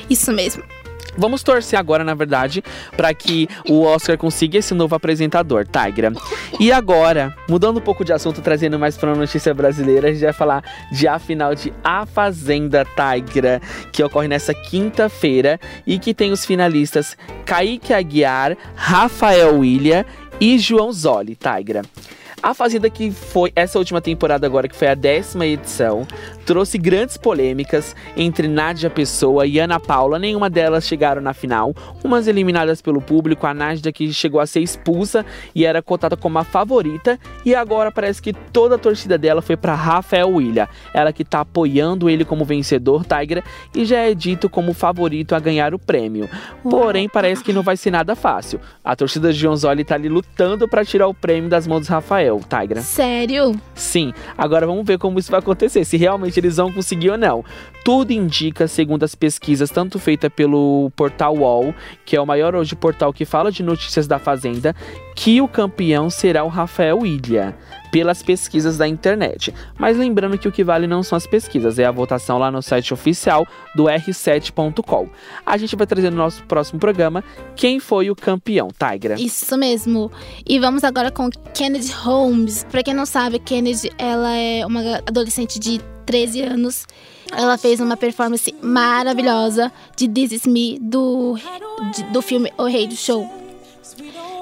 Isso 0.10 0.32
mesmo. 0.32 0.64
Vamos 1.18 1.44
torcer 1.44 1.80
agora, 1.80 2.04
na 2.04 2.14
verdade, 2.14 2.64
pra 2.96 3.14
que 3.14 3.48
o 3.70 3.84
Oscar 3.84 4.18
consiga 4.18 4.58
esse 4.58 4.74
novo 4.74 4.96
apresentador, 4.96 5.66
Tigra. 5.66 6.12
E 6.60 6.72
agora, 6.72 7.36
mudando 7.50 7.78
um 7.78 7.82
pouco 7.82 8.04
de 8.04 8.14
assunto, 8.14 8.42
trazendo 8.42 8.78
mais 8.78 8.98
pra 8.98 9.10
uma 9.10 9.18
notícia 9.18 9.54
brasileira, 9.54 10.10
a 10.10 10.12
gente 10.12 10.24
vai 10.24 10.34
falar 10.34 10.64
de 10.92 11.08
a 11.08 11.18
final 11.20 11.56
de 11.56 11.74
A 11.84 12.06
Fazenda 12.06 12.86
Tigra, 12.86 13.62
que 13.92 14.04
ocorre 14.04 14.28
nessa 14.28 14.54
quinta-feira 14.54 15.60
e 15.86 15.98
que 16.00 16.14
tem 16.14 16.32
os 16.32 16.46
finalistas 16.46 17.18
Kaique 17.46 17.94
Aguiar, 17.94 18.58
Rafael 18.76 19.60
William 19.60 20.06
e 20.40 20.58
João 20.60 20.92
Zoli, 20.92 21.36
Tigra. 21.36 21.82
A 22.44 22.54
Fazenda 22.54 22.90
que 22.92 23.10
foi 23.10 23.52
essa 23.56 23.80
última 23.80 24.00
temporada 24.00 24.46
agora, 24.46 24.68
que 24.68 24.76
foi 24.76 24.88
a 24.88 24.94
décima 24.94 25.48
edição, 25.48 26.06
trouxe 26.46 26.78
grandes 26.78 27.18
polêmicas 27.18 27.96
entre 28.16 28.48
Nádia 28.48 28.90
Pessoa 28.90 29.46
e 29.48 29.60
Ana 29.60 29.80
Paula. 29.80 30.20
Nenhuma 30.20 30.50
delas 30.50 30.88
chegaram 30.88 31.22
na 31.22 31.34
final. 31.34 31.74
Umas 32.04 32.28
eliminadas 32.28 32.82
pelo 32.82 33.02
público, 33.02 33.48
a 33.48 33.54
Nádia 33.54 33.92
que 33.92 34.14
chegou 34.14 34.40
a 34.40 34.46
ser 34.46 34.62
expulsa 34.62 35.26
e 35.54 35.66
era 35.66 35.82
cotada 35.82 36.16
como 36.16 36.38
a 36.38 36.44
favorita. 36.44 37.20
E 37.44 37.56
agora 37.56 37.92
parece 37.92 38.22
que 38.22 38.32
toda 38.32 38.76
a 38.76 38.78
torcida 38.78 39.18
dela 39.18 39.42
foi 39.42 39.58
para 39.58 39.74
Rafael 39.74 40.30
William. 40.30 40.68
Ela 40.94 41.12
que 41.12 41.26
tá 41.26 41.40
apoiando 41.42 42.10
ele 42.10 42.24
como 42.24 42.46
vencedor, 42.46 43.04
Tigra, 43.06 43.44
e 43.74 43.84
já 43.86 44.00
é 44.00 44.14
dito 44.14 44.50
como 44.50 44.74
favorito 44.74 45.34
a 45.34 45.40
ganhar 45.40 45.74
o 45.74 45.80
prêmio. 45.80 46.30
Porém, 46.64 47.10
parece 47.10 47.44
que 47.44 47.52
não 47.52 47.64
vai 47.64 47.76
ser 47.76 47.92
nada 47.92 48.16
fácil. 48.16 48.60
A 48.84 48.96
torcida 48.96 49.34
de 49.34 49.40
Jonzoli 49.40 49.84
tá 49.84 49.96
ali 49.96 50.10
lutando 50.10 50.68
para 50.68 50.86
tirar 50.86 51.08
o 51.08 51.14
prêmio 51.14 51.50
das 51.50 51.66
mãos 51.66 51.88
do 51.88 51.90
Rafael, 51.90 52.40
Tigra. 52.48 52.82
Sério? 52.82 53.60
Sim, 53.74 54.14
agora 54.38 54.68
vamos 54.68 54.86
ver 54.86 54.98
como 54.98 55.18
isso 55.18 55.32
vai 55.32 55.40
acontecer, 55.40 55.84
se 55.86 55.98
realmente 55.98 56.35
eles 56.40 56.58
vão 56.58 56.72
conseguir 56.72 57.10
ou 57.10 57.18
não. 57.18 57.44
Tudo 57.84 58.12
indica, 58.12 58.68
segundo 58.68 59.04
as 59.04 59.14
pesquisas, 59.14 59.70
tanto 59.70 60.00
feita 60.00 60.30
pelo 60.30 60.92
portal 60.96 61.38
UOL, 61.38 61.74
que 62.04 62.16
é 62.16 62.22
o 62.22 62.26
maior 62.26 62.56
hoje 62.56 62.76
portal 62.76 63.14
que 63.14 63.26
fala 63.26 63.52
de 63.52 63.62
notícias 63.62 64.08
da 64.08 64.18
Fazenda, 64.18 64.76
que 65.16 65.40
o 65.40 65.48
campeão 65.48 66.10
será 66.10 66.44
o 66.44 66.48
Rafael 66.48 66.98
William, 66.98 67.54
pelas 67.92 68.22
pesquisas 68.22 68.78
da 68.78 68.88
internet. 68.88 69.54
Mas 69.78 69.98
lembrando 69.98 70.38
que 70.38 70.48
o 70.48 70.52
que 70.52 70.64
vale 70.64 70.88
não 70.88 71.04
são 71.04 71.16
as 71.16 71.26
pesquisas, 71.26 71.80
é 71.80 71.86
a 71.86 71.92
votação 71.92 72.38
lá 72.38 72.52
no 72.52 72.62
site 72.62 72.94
oficial 72.94 73.48
do 73.76 73.84
r7.com. 73.86 75.08
A 75.46 75.56
gente 75.56 75.76
vai 75.76 75.88
trazer 75.88 76.10
no 76.10 76.18
nosso 76.18 76.44
próximo 76.44 76.80
programa 76.80 77.24
quem 77.56 77.80
foi 77.80 78.10
o 78.10 78.16
campeão, 78.16 78.68
Tigra. 78.68 79.16
Isso 79.18 79.58
mesmo. 79.58 80.12
E 80.46 80.60
vamos 80.60 80.84
agora 80.84 81.12
com 81.12 81.30
Kennedy 81.54 81.92
Holmes. 81.92 82.66
Pra 82.70 82.84
quem 82.84 82.94
não 82.94 83.06
sabe, 83.06 83.40
Kennedy, 83.40 83.92
ela 83.98 84.36
é 84.36 84.66
uma 84.66 84.98
adolescente 85.08 85.60
de 85.60 85.80
13 86.06 86.42
anos. 86.42 86.86
Ela 87.32 87.58
fez 87.58 87.80
uma 87.80 87.98
performance 87.98 88.54
maravilhosa 88.62 89.72
de 89.96 90.08
This 90.08 90.32
Is 90.32 90.46
Me, 90.46 90.78
do, 90.80 91.36
de- 91.94 92.04
do 92.12 92.22
filme 92.22 92.52
O 92.58 92.66
Rei 92.66 92.88
do 92.88 92.96
Show. 92.96 93.28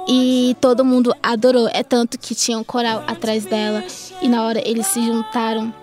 E 0.07 0.55
todo 0.59 0.83
mundo 0.83 1.15
adorou. 1.23 1.69
É 1.73 1.81
tanto 1.83 2.17
que 2.19 2.35
tinha 2.35 2.57
um 2.57 2.63
coral 2.63 3.03
atrás 3.07 3.45
dela. 3.45 3.83
E 4.21 4.27
na 4.27 4.43
hora 4.43 4.61
eles 4.67 4.87
se 4.87 5.01
juntaram 5.01 5.73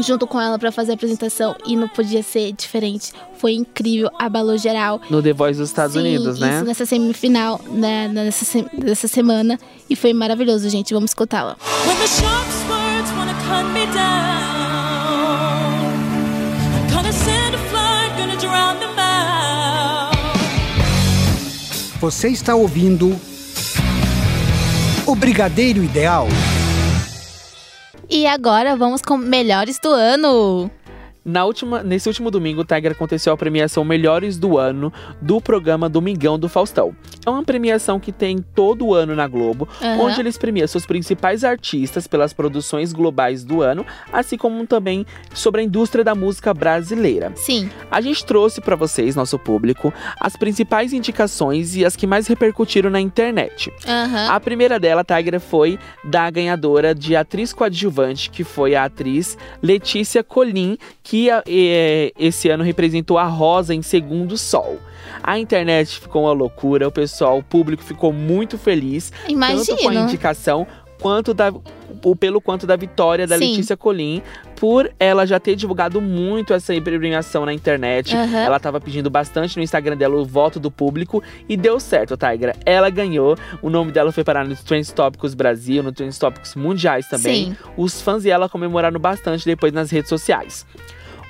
junto 0.00 0.26
com 0.26 0.40
ela 0.40 0.58
pra 0.58 0.70
fazer 0.70 0.92
a 0.92 0.94
apresentação. 0.96 1.56
E 1.66 1.74
não 1.76 1.88
podia 1.88 2.22
ser 2.22 2.52
diferente. 2.52 3.12
Foi 3.38 3.54
incrível, 3.54 4.10
abalou 4.18 4.58
geral. 4.58 5.00
No 5.08 5.22
The 5.22 5.32
Voice 5.32 5.58
dos 5.58 5.70
Estados 5.70 5.94
Sim, 5.94 6.00
Unidos, 6.00 6.38
né? 6.38 6.56
Isso 6.56 6.64
nessa 6.66 6.84
semifinal, 6.84 7.60
né, 7.70 8.08
nessa, 8.08 8.44
se- 8.44 8.66
nessa 8.74 9.08
semana. 9.08 9.58
E 9.88 9.96
foi 9.96 10.12
maravilhoso, 10.12 10.68
gente. 10.68 10.92
Vamos 10.92 11.10
escutá-la. 11.12 11.56
When 11.86 11.96
Você 22.04 22.28
está 22.28 22.54
ouvindo 22.54 23.18
o 25.06 25.14
Brigadeiro 25.14 25.82
Ideal. 25.82 26.28
E 28.10 28.26
agora 28.26 28.76
vamos 28.76 29.00
com 29.00 29.16
melhores 29.16 29.78
do 29.78 29.88
ano. 29.88 30.70
Na 31.24 31.44
última, 31.44 31.82
nesse 31.82 32.06
último 32.08 32.30
domingo, 32.30 32.60
o 32.60 32.64
Tiger 32.64 32.92
aconteceu 32.92 33.32
a 33.32 33.36
premiação 33.36 33.82
Melhores 33.84 34.36
do 34.36 34.58
Ano 34.58 34.92
do 35.22 35.40
programa 35.40 35.88
Domingão 35.88 36.38
do 36.38 36.48
Faustão. 36.48 36.94
É 37.24 37.30
uma 37.30 37.42
premiação 37.42 37.98
que 37.98 38.12
tem 38.12 38.38
todo 38.54 38.92
ano 38.92 39.14
na 39.16 39.26
Globo, 39.26 39.66
Aham. 39.80 40.02
onde 40.02 40.20
eles 40.20 40.36
premiam 40.36 40.66
seus 40.68 40.84
principais 40.84 41.42
artistas 41.42 42.06
pelas 42.06 42.34
produções 42.34 42.92
globais 42.92 43.42
do 43.42 43.62
ano, 43.62 43.86
assim 44.12 44.36
como 44.36 44.66
também 44.66 45.06
sobre 45.32 45.62
a 45.62 45.64
indústria 45.64 46.04
da 46.04 46.14
música 46.14 46.52
brasileira. 46.52 47.32
Sim, 47.36 47.70
A 47.90 48.00
gente 48.02 48.24
trouxe 48.26 48.60
para 48.60 48.76
vocês, 48.76 49.16
nosso 49.16 49.38
público, 49.38 49.92
as 50.20 50.36
principais 50.36 50.92
indicações 50.92 51.74
e 51.76 51.84
as 51.86 51.96
que 51.96 52.06
mais 52.06 52.26
repercutiram 52.26 52.90
na 52.90 53.00
internet. 53.00 53.72
aham. 53.86 54.28
A 54.28 54.40
primeira 54.40 54.78
dela, 54.78 55.02
Tigra, 55.02 55.40
foi 55.40 55.78
da 56.04 56.28
ganhadora 56.28 56.94
de 56.94 57.16
atriz 57.16 57.52
coadjuvante, 57.52 58.28
que 58.28 58.44
foi 58.44 58.74
a 58.74 58.84
atriz 58.84 59.38
Letícia 59.62 60.22
Colim, 60.22 60.76
que 61.02 61.13
eh, 61.46 62.12
esse 62.18 62.48
ano 62.48 62.64
representou 62.64 63.18
a 63.18 63.24
Rosa 63.24 63.74
em 63.74 63.82
Segundo 63.82 64.36
Sol. 64.36 64.78
A 65.22 65.38
internet 65.38 66.00
ficou 66.00 66.24
uma 66.24 66.32
loucura, 66.32 66.88
o 66.88 66.92
pessoal, 66.92 67.38
o 67.38 67.42
público 67.42 67.82
ficou 67.82 68.12
muito 68.12 68.58
feliz, 68.58 69.10
tanto 69.10 69.26
com 69.26 69.88
a 69.88 69.92
Imagino. 69.92 70.04
indicação 70.04 70.66
quanto 71.00 71.32
da 71.34 71.52
o- 72.02 72.16
pelo 72.16 72.40
quanto 72.40 72.66
da 72.66 72.76
vitória 72.76 73.26
da 73.26 73.38
Sim. 73.38 73.50
Letícia 73.50 73.76
Colim, 73.76 74.20
por 74.56 74.90
ela 74.98 75.26
já 75.26 75.38
ter 75.40 75.54
divulgado 75.56 76.00
muito 76.00 76.52
essa 76.52 76.78
premiação 76.80 77.46
na 77.46 77.52
internet. 77.54 78.14
Aham. 78.14 78.38
Ela 78.38 78.58
tava 78.60 78.80
pedindo 78.80 79.08
bastante 79.08 79.56
no 79.56 79.62
Instagram 79.62 79.96
dela 79.96 80.16
o 80.16 80.24
voto 80.24 80.58
do 80.60 80.70
público 80.70 81.22
e 81.48 81.56
deu 81.56 81.78
certo, 81.80 82.16
Tigra. 82.16 82.54
Ela 82.66 82.90
ganhou. 82.90 83.36
O 83.62 83.70
nome 83.70 83.92
dela 83.92 84.12
foi 84.12 84.24
parar 84.24 84.44
nos 84.46 84.62
Trends 84.62 84.92
Tópicos 84.92 85.34
Brasil, 85.34 85.82
no 85.82 85.92
Trends 85.92 86.18
Tópicos 86.18 86.54
Mundiais 86.54 87.06
também. 87.08 87.46
Sim. 87.46 87.56
Os 87.76 88.00
fãs 88.02 88.24
dela 88.24 88.48
comemoraram 88.48 88.98
bastante 89.00 89.44
depois 89.46 89.72
nas 89.72 89.90
redes 89.90 90.08
sociais. 90.08 90.66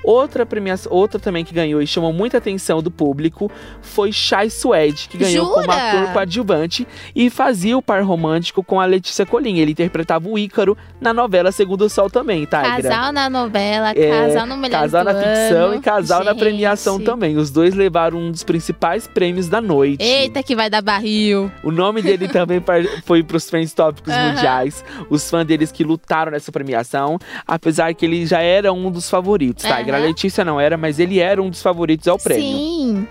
Outra 0.05 0.45
premiação, 0.45 0.93
outra 0.93 1.19
também 1.19 1.45
que 1.45 1.55
ganhou 1.55 1.81
e 1.81 1.87
chamou 1.87 2.13
muita 2.13 2.37
atenção 2.39 2.83
do 2.83 2.91
público 2.91 3.51
foi 3.81 4.13
Chai 4.13 4.51
Suede, 4.51 5.09
que 5.09 5.17
ganhou 5.17 5.49
como 5.49 5.63
Jura? 5.65 5.75
ator 6.01 6.13
coadjuvante 6.13 6.87
e 7.17 7.31
fazia 7.31 7.77
o 7.79 7.83
par 7.83 8.03
romântico 8.03 8.63
com 8.63 8.79
a 8.81 8.85
Letícia 8.85 9.25
Colin. 9.25 9.59
Ele 9.59 9.73
interpretava 9.73 10.29
o 10.29 10.39
Ícaro 10.39 10.77
na 11.01 11.13
novela 11.15 11.51
Segundo 11.51 11.83
o 11.87 11.89
Sol 11.89 12.11
também, 12.11 12.41
Tigra. 12.45 12.63
Casal 12.63 13.13
na 13.13 13.31
novela, 13.31 13.93
É, 13.97 14.11
casal 14.11 14.47
no 14.47 14.57
melhor 14.57 14.81
Casal 14.83 15.05
na 15.05 15.15
ficção 15.15 15.67
ano. 15.69 15.75
e 15.77 15.81
casal 15.81 16.23
na 16.25 16.33
Gente. 16.33 16.41
premiação 16.41 17.01
também. 17.01 17.37
Os 17.37 17.51
dois 17.51 17.75
levaram 17.75 18.19
um 18.19 18.31
dos 18.31 18.43
principais 18.43 19.07
prêmios 19.07 19.49
da 19.49 19.61
noite. 19.61 20.03
Eita, 20.05 20.43
que 20.43 20.55
vai 20.55 20.69
dar 20.69 20.83
barril. 20.83 21.51
O 21.63 21.71
nome 21.71 22.03
dele 22.03 22.29
também 22.29 22.63
foi 23.07 23.23
para 23.23 23.37
os 23.37 23.47
trends 23.47 23.73
tópicos 23.73 24.13
Aham. 24.13 24.33
mundiais. 24.33 24.85
Os 25.09 25.31
fãs 25.31 25.47
deles 25.47 25.73
que 25.73 25.83
lutaram 25.83 26.33
nessa 26.33 26.53
premiação, 26.53 27.19
apesar 27.47 27.95
que 27.95 28.05
ele 28.05 28.27
já 28.27 28.41
era 28.41 28.73
um 28.73 28.91
dos 28.91 29.09
favoritos, 29.09 29.65
tá? 29.65 29.94
A 29.97 29.99
Letícia 29.99 30.45
não 30.45 30.61
era, 30.61 30.77
mas 30.77 30.99
ele 30.99 31.19
era 31.19 31.43
um 31.43 31.51
dos 31.51 31.63
favoritos 31.63 32.09
ao 32.09 32.19
prêmio. 32.19 32.45
Sim. 32.45 33.09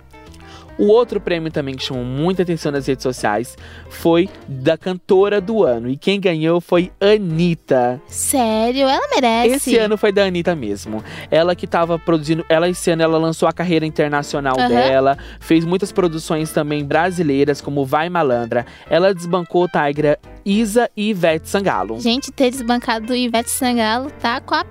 O 0.77 0.87
outro 0.87 1.21
prêmio 1.21 1.51
também 1.51 1.75
que 1.75 1.83
chamou 1.83 2.03
muita 2.03 2.41
atenção 2.41 2.71
nas 2.71 2.87
redes 2.87 3.03
sociais 3.03 3.55
foi 3.89 4.27
da 4.47 4.77
cantora 4.77 5.39
do 5.39 5.63
ano. 5.63 5.87
E 5.87 5.95
quem 5.95 6.19
ganhou 6.19 6.59
foi 6.59 6.91
Anitta. 6.99 8.01
Sério, 8.07 8.87
ela 8.87 9.07
merece. 9.13 9.55
Esse 9.55 9.77
ano 9.77 9.97
foi 9.97 10.11
da 10.11 10.23
Anitta 10.23 10.55
mesmo. 10.55 11.03
Ela 11.29 11.55
que 11.55 11.67
tava 11.67 11.99
produzindo. 11.99 12.43
Ela 12.49 12.67
esse 12.67 12.89
ano 12.89 13.03
ela 13.03 13.17
lançou 13.17 13.47
a 13.47 13.53
carreira 13.53 13.85
internacional 13.85 14.55
Aham. 14.57 14.69
dela. 14.69 15.17
Fez 15.39 15.63
muitas 15.63 15.91
produções 15.91 16.51
também 16.51 16.83
brasileiras, 16.83 17.61
como 17.61 17.85
Vai 17.85 18.09
Malandra. 18.09 18.65
Ela 18.89 19.13
desbancou 19.13 19.67
Tigra, 19.67 20.17
Isa 20.43 20.89
e 20.97 21.09
Ivete 21.09 21.49
Sangalo. 21.49 21.99
Gente, 21.99 22.31
ter 22.31 22.49
desbancado 22.49 23.13
o 23.13 23.15
Ivete 23.15 23.51
Sangalo 23.51 24.09
tá 24.19 24.41
com 24.41 24.55
a 24.55 24.65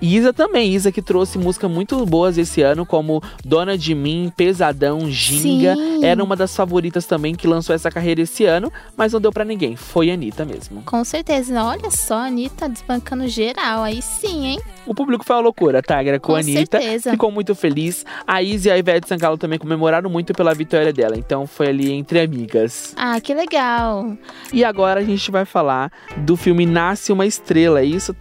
Isa 0.00 0.32
também, 0.32 0.74
Isa 0.74 0.92
que 0.92 1.00
trouxe 1.00 1.38
músicas 1.38 1.70
muito 1.70 2.04
boas 2.04 2.36
esse 2.38 2.62
ano, 2.62 2.84
como 2.84 3.22
Dona 3.44 3.76
de 3.78 3.94
Mim, 3.94 4.32
Pesadão, 4.36 5.10
Ginga. 5.10 5.74
Sim. 5.74 6.04
Era 6.04 6.22
uma 6.22 6.36
das 6.36 6.54
favoritas 6.54 7.06
também 7.06 7.34
que 7.34 7.46
lançou 7.46 7.74
essa 7.74 7.90
carreira 7.90 8.20
esse 8.20 8.44
ano, 8.44 8.72
mas 8.96 9.12
não 9.12 9.20
deu 9.20 9.32
pra 9.32 9.44
ninguém. 9.44 9.74
Foi 9.76 10.10
a 10.10 10.14
Anitta 10.14 10.44
mesmo. 10.44 10.82
Com 10.84 11.02
certeza. 11.04 11.62
Olha 11.64 11.90
só, 11.90 12.14
a 12.14 12.26
Anitta 12.26 12.68
desbancando 12.68 13.26
geral. 13.28 13.82
Aí 13.82 14.02
sim, 14.02 14.46
hein? 14.46 14.60
O 14.86 14.94
público 14.94 15.24
foi 15.24 15.36
uma 15.36 15.42
loucura, 15.42 15.82
Tigra, 15.82 16.20
com, 16.20 16.28
Com 16.32 16.36
a 16.36 16.40
Anitta. 16.40 16.78
certeza. 16.78 17.10
Ficou 17.10 17.30
muito 17.30 17.54
feliz. 17.54 18.04
A 18.26 18.42
Izzy 18.42 18.68
e 18.68 18.72
a 18.72 18.78
Ivete 18.78 19.08
Sangalo 19.08 19.36
também 19.38 19.58
comemoraram 19.58 20.08
muito 20.10 20.32
pela 20.34 20.54
vitória 20.54 20.92
dela. 20.92 21.16
Então 21.16 21.46
foi 21.46 21.68
ali 21.68 21.90
entre 21.92 22.20
amigas. 22.20 22.94
Ah, 22.96 23.20
que 23.20 23.32
legal. 23.34 24.16
E 24.52 24.62
agora 24.64 25.00
a 25.00 25.04
gente 25.04 25.30
vai 25.30 25.44
falar 25.44 25.90
do 26.18 26.36
filme 26.36 26.66
Nasce 26.66 27.12
uma 27.12 27.26
Estrela. 27.26 27.80
É 27.80 27.84
isso? 27.84 28.14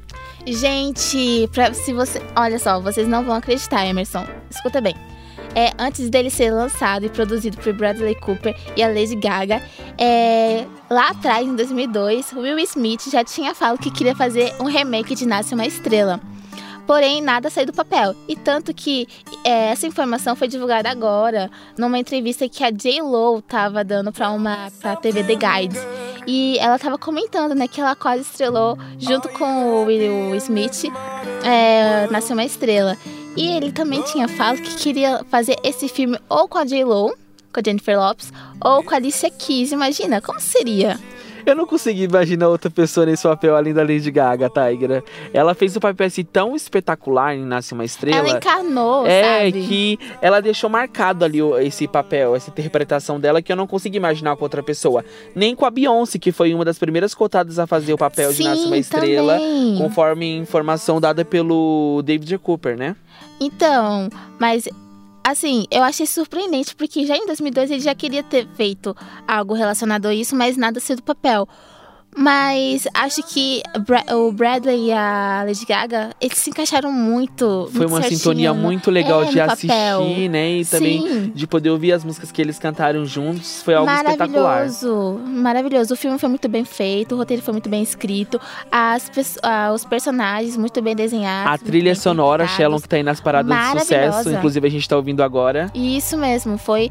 Gente, 0.45 1.49
pra, 1.51 1.73
se 1.73 1.91
você. 1.91 2.21
Olha 2.35 2.59
só, 2.59 2.79
vocês 2.79 3.07
não 3.07 3.23
vão 3.23 3.35
acreditar, 3.35 3.85
Emerson. 3.85 4.25
Escuta 4.49 4.79
bem. 4.79 4.95
É, 5.55 5.71
antes 5.79 6.09
dele 6.09 6.29
ser 6.29 6.51
lançado 6.51 7.05
e 7.05 7.09
produzido 7.09 7.57
por 7.57 7.71
Bradley 7.73 8.15
Cooper 8.15 8.53
e 8.75 8.83
a 8.83 8.87
Lady 8.87 9.15
Gaga, 9.15 9.63
é, 9.97 10.65
lá 10.89 11.09
atrás, 11.09 11.47
em 11.47 11.55
2002, 11.55 12.33
Will 12.33 12.59
Smith 12.59 13.09
já 13.09 13.23
tinha 13.23 13.55
falado 13.55 13.79
que 13.79 13.89
queria 13.89 14.13
fazer 14.13 14.53
um 14.59 14.65
remake 14.65 15.15
de 15.15 15.25
Nasce 15.25 15.53
uma 15.53 15.65
Estrela. 15.65 16.19
Porém, 16.85 17.21
nada 17.21 17.49
saiu 17.49 17.67
do 17.67 17.73
papel. 17.73 18.13
E 18.27 18.35
tanto 18.35 18.73
que 18.73 19.07
é, 19.43 19.71
essa 19.71 19.87
informação 19.87 20.35
foi 20.35 20.47
divulgada 20.47 20.89
agora, 20.89 21.49
numa 21.77 21.97
entrevista 21.97 22.47
que 22.47 22.63
a 22.63 22.69
J-Lo 22.69 23.41
tava 23.41 23.83
dando 23.83 24.11
pra 24.11 24.29
uma 24.31 24.69
pra 24.79 24.95
TV 24.95 25.23
The 25.23 25.35
Guide. 25.35 25.79
E 26.27 26.57
ela 26.59 26.79
tava 26.79 26.97
comentando, 26.97 27.53
né, 27.53 27.67
que 27.67 27.79
ela 27.79 27.95
quase 27.95 28.23
estrelou 28.23 28.77
junto 28.97 29.29
com 29.29 29.83
o 29.83 29.85
Will 29.85 30.35
Smith, 30.35 30.85
é, 31.43 32.07
Nasceu 32.09 32.35
uma 32.35 32.43
Estrela. 32.43 32.97
E 33.37 33.47
ele 33.47 33.71
também 33.71 34.01
tinha 34.03 34.27
falado 34.27 34.61
que 34.61 34.75
queria 34.75 35.23
fazer 35.29 35.57
esse 35.63 35.87
filme 35.87 36.17
ou 36.29 36.47
com 36.47 36.57
a 36.57 36.65
J-Lo, 36.65 37.13
com 37.53 37.59
a 37.59 37.63
Jennifer 37.63 37.99
Lopes, 37.99 38.31
ou 38.63 38.81
com 38.83 38.93
a 38.93 38.97
Alicia 38.97 39.29
Keys. 39.29 39.71
Imagina, 39.71 40.21
como 40.21 40.39
seria? 40.39 40.97
Eu 41.45 41.55
não 41.55 41.65
consegui 41.67 42.03
imaginar 42.03 42.49
outra 42.49 42.69
pessoa 42.71 43.05
nesse 43.05 43.23
papel 43.23 43.55
além 43.55 43.73
da 43.73 43.81
Lady 43.83 44.09
Gaga, 44.09 44.49
Tigra. 44.49 45.03
Ela 45.33 45.53
fez 45.53 45.75
um 45.77 45.79
papel 45.79 46.07
assim 46.07 46.23
tão 46.23 46.55
espetacular 46.55 47.35
em 47.35 47.45
Nasce 47.45 47.73
uma 47.73 47.85
Estrela. 47.85 48.17
Ela 48.17 48.37
encarnou, 48.37 49.05
É, 49.05 49.43
sabe? 49.51 49.67
que 49.67 49.99
ela 50.21 50.41
deixou 50.41 50.69
marcado 50.69 51.23
ali 51.23 51.41
o- 51.41 51.57
esse 51.59 51.87
papel, 51.87 52.35
essa 52.35 52.49
interpretação 52.49 53.19
dela, 53.19 53.41
que 53.41 53.51
eu 53.51 53.55
não 53.55 53.67
consegui 53.67 53.97
imaginar 53.97 54.35
com 54.35 54.43
outra 54.43 54.63
pessoa. 54.63 55.05
Nem 55.35 55.55
com 55.55 55.65
a 55.65 55.69
Beyoncé, 55.69 56.17
que 56.17 56.31
foi 56.31 56.53
uma 56.53 56.65
das 56.65 56.79
primeiras 56.79 57.13
cotadas 57.13 57.59
a 57.59 57.67
fazer 57.67 57.93
o 57.93 57.97
papel 57.97 58.33
de 58.33 58.43
Nasce 58.43 58.61
uma 58.65 58.75
Sim, 58.75 58.79
Estrela, 58.79 59.33
também. 59.33 59.77
conforme 59.77 60.35
informação 60.37 60.99
dada 60.99 61.23
pelo 61.23 62.01
David 62.03 62.37
Cooper, 62.39 62.77
né? 62.77 62.95
Então, 63.39 64.09
mas 64.39 64.67
assim, 65.25 65.65
eu 65.71 65.81
achei 65.81 66.05
surpreendente 66.05 66.75
porque 66.75 67.05
já 67.05 67.17
em 67.17 67.25
2002 67.25 67.71
ele 67.71 67.79
já 67.81 67.95
queria 67.95 68.21
ter 68.21 68.47
feito 68.55 68.95
algo 69.27 69.55
relacionado 69.55 70.05
a 70.05 70.13
isso, 70.13 70.35
mas 70.35 70.55
nada 70.55 70.79
saiu 70.79 70.97
do 70.97 71.03
papel. 71.03 71.47
Mas 72.17 72.87
acho 72.93 73.21
que 73.23 73.61
o 74.13 74.31
Bradley 74.31 74.87
e 74.87 74.91
a 74.93 75.43
Lady 75.45 75.65
Gaga, 75.65 76.11
eles 76.21 76.37
se 76.37 76.49
encaixaram 76.49 76.91
muito. 76.91 77.69
Foi 77.71 77.81
muito 77.81 77.91
uma 77.91 78.01
certinho 78.01 78.19
sintonia 78.19 78.53
muito 78.53 78.89
legal 78.89 79.23
é, 79.23 79.25
de 79.25 79.39
assistir, 79.41 79.67
papel. 79.67 80.29
né? 80.29 80.51
E 80.51 80.65
também 80.65 81.01
Sim. 81.01 81.31
de 81.35 81.45
poder 81.45 81.69
ouvir 81.71 81.91
as 81.91 82.05
músicas 82.05 82.31
que 82.31 82.41
eles 82.41 82.57
cantaram 82.57 83.05
juntos. 83.05 83.61
Foi 83.63 83.73
algo 83.73 83.91
espetacular. 83.91 84.43
Maravilhoso, 84.43 85.19
maravilhoso. 85.25 85.93
O 85.93 85.97
filme 85.97 86.17
foi 86.17 86.29
muito 86.29 86.47
bem 86.47 86.63
feito, 86.63 87.15
o 87.15 87.17
roteiro 87.17 87.43
foi 87.43 87.51
muito 87.51 87.69
bem 87.69 87.83
escrito, 87.83 88.39
as, 88.71 89.11
ah, 89.43 89.71
os 89.73 89.83
personagens 89.83 90.55
muito 90.55 90.81
bem 90.81 90.95
desenhados. 90.95 91.53
A 91.53 91.57
trilha 91.57 91.95
sonora. 91.95 92.47
Shellon, 92.47 92.79
que 92.79 92.87
tá 92.87 92.95
aí 92.95 93.03
nas 93.03 93.19
paradas 93.19 93.53
de 93.73 93.79
sucesso. 93.81 94.29
Inclusive, 94.31 94.67
a 94.67 94.71
gente 94.71 94.87
tá 94.87 94.95
ouvindo 94.95 95.21
agora. 95.21 95.69
Isso 95.73 96.17
mesmo, 96.17 96.57
foi 96.57 96.89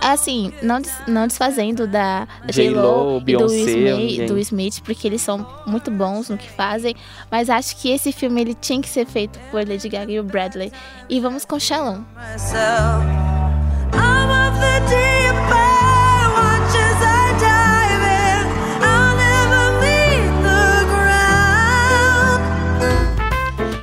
assim, 0.00 0.52
não, 0.62 0.80
des- 0.80 1.02
não 1.06 1.26
desfazendo 1.26 1.86
da 1.86 2.26
J.Lo, 2.50 3.16
e 3.16 3.20
do 3.20 3.24
Beyoncé, 3.24 3.54
Smith, 3.56 3.96
ninguém. 3.96 4.26
do 4.26 4.38
Smith, 4.38 4.80
porque 4.84 5.06
eles 5.08 5.20
são 5.22 5.46
muito 5.66 5.90
bons 5.90 6.28
no 6.28 6.36
que 6.38 6.50
fazem, 6.50 6.94
mas 7.30 7.48
acho 7.50 7.76
que 7.76 7.90
esse 7.90 8.12
filme 8.12 8.40
ele 8.40 8.54
tinha 8.54 8.80
que 8.80 8.88
ser 8.88 9.06
feito 9.06 9.38
por 9.50 9.66
Lady 9.68 9.88
Gaga 9.88 10.12
e 10.12 10.20
o 10.20 10.24
Bradley. 10.24 10.72
E 11.08 11.20
vamos 11.20 11.44
com 11.44 11.58
Shalom. 11.58 12.02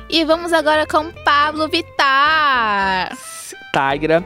E 0.08 0.24
vamos 0.24 0.52
agora 0.52 0.86
com 0.86 1.10
Pablo 1.24 1.68
Vittar. 1.68 3.16
Tigra. 3.72 4.24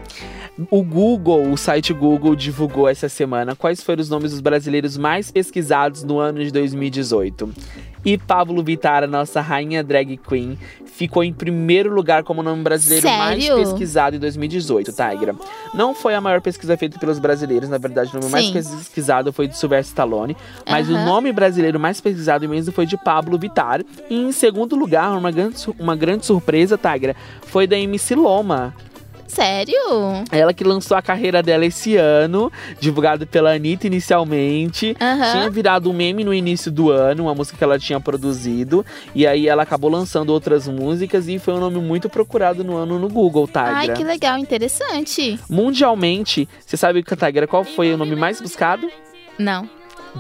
O 0.71 0.83
Google, 0.83 1.53
o 1.53 1.57
site 1.57 1.93
Google, 1.93 2.35
divulgou 2.35 2.89
essa 2.89 3.09
semana 3.09 3.55
quais 3.55 3.81
foram 3.81 4.03
os 4.03 4.09
nomes 4.09 4.33
dos 4.33 4.41
brasileiros 4.41 4.97
mais 4.97 5.31
pesquisados 5.31 6.03
no 6.03 6.19
ano 6.19 6.43
de 6.43 6.51
2018. 6.51 7.49
E 8.05 8.19
Pablo 8.19 8.63
Vittar, 8.63 9.05
a 9.05 9.07
nossa 9.07 9.41
rainha 9.41 9.85
drag 9.85 10.17
queen, 10.17 10.59
ficou 10.85 11.23
em 11.23 11.33
primeiro 11.33 11.95
lugar 11.95 12.25
como 12.25 12.43
nome 12.43 12.63
brasileiro 12.63 13.07
mais 13.07 13.45
Sério? 13.45 13.59
pesquisado 13.59 14.17
em 14.17 14.19
2018, 14.19 14.93
Tigra. 14.93 15.37
Não 15.75 15.95
foi 15.95 16.15
a 16.15 16.21
maior 16.21 16.41
pesquisa 16.41 16.77
feita 16.77 16.99
pelos 16.99 17.19
brasileiros, 17.19 17.69
na 17.69 17.79
verdade, 17.79 18.11
o 18.13 18.19
nome 18.19 18.31
mais 18.31 18.47
Sim. 18.47 18.53
pesquisado 18.53 19.33
foi 19.33 19.47
de 19.47 19.57
Sylvester 19.57 19.91
Stallone, 19.91 20.37
mas 20.69 20.89
o 20.89 20.93
nome 20.93 21.33
brasileiro 21.33 21.79
mais 21.79 22.01
pesquisado 22.01 22.49
mesmo 22.49 22.73
foi 22.73 22.87
de 22.87 22.97
Pablo 22.97 23.39
Vittar. 23.39 23.83
E 24.11 24.17
em 24.17 24.33
segundo 24.33 24.75
lugar, 24.75 25.17
uma 25.17 25.31
grande, 25.31 25.57
uma 25.79 25.95
grande 25.95 26.27
surpresa, 26.27 26.79
Tigra, 26.79 27.15
foi 27.43 27.67
da 27.67 27.79
MC 27.79 28.15
Loma. 28.17 28.75
Sério? 29.29 29.79
Ela 30.33 30.53
que 30.53 30.65
lançou 30.65 30.97
a 30.97 31.03
carreira 31.03 31.43
dela 31.43 31.65
esse 31.65 31.97
ano, 31.97 32.51
divulgado 32.81 33.27
pela 33.27 33.55
Anitta 33.55 33.87
inicialmente. 33.87 34.97
Aham. 35.01 35.33
Tinha 35.33 35.51
virado 35.51 35.91
um 35.91 35.93
meme 35.93 36.25
no 36.25 36.35
início 36.35 36.73
do 36.73 36.91
ano, 36.91 37.25
uma 37.25 37.35
música 37.35 37.57
que 37.57 37.63
ela 37.63 37.79
tinha 37.79 38.01
produzido. 38.01 38.85
E 39.15 39.27
aí 39.27 39.47
ela 39.47 39.63
acabou 39.63 39.91
lançando 39.91 40.31
outras 40.31 40.67
músicas 40.67 41.29
e 41.29 41.39
foi 41.39 41.55
um 41.55 41.61
nome 41.61 41.79
muito 41.79 42.09
procurado 42.09 42.65
no 42.65 42.77
ano 42.77 42.99
no 42.99 43.09
Google, 43.09 43.47
Tigra. 43.47 43.77
Ai, 43.77 43.93
que 43.93 44.03
legal, 44.03 44.39
interessante. 44.39 45.39
Mundialmente, 45.49 46.49
você 46.65 46.77
sabe, 46.77 47.03
Tigra, 47.03 47.47
qual 47.47 47.65
foi 47.65 47.93
o 47.93 47.97
nome 47.97 48.17
mais 48.17 48.41
buscado? 48.41 48.91
Não. 49.39 49.69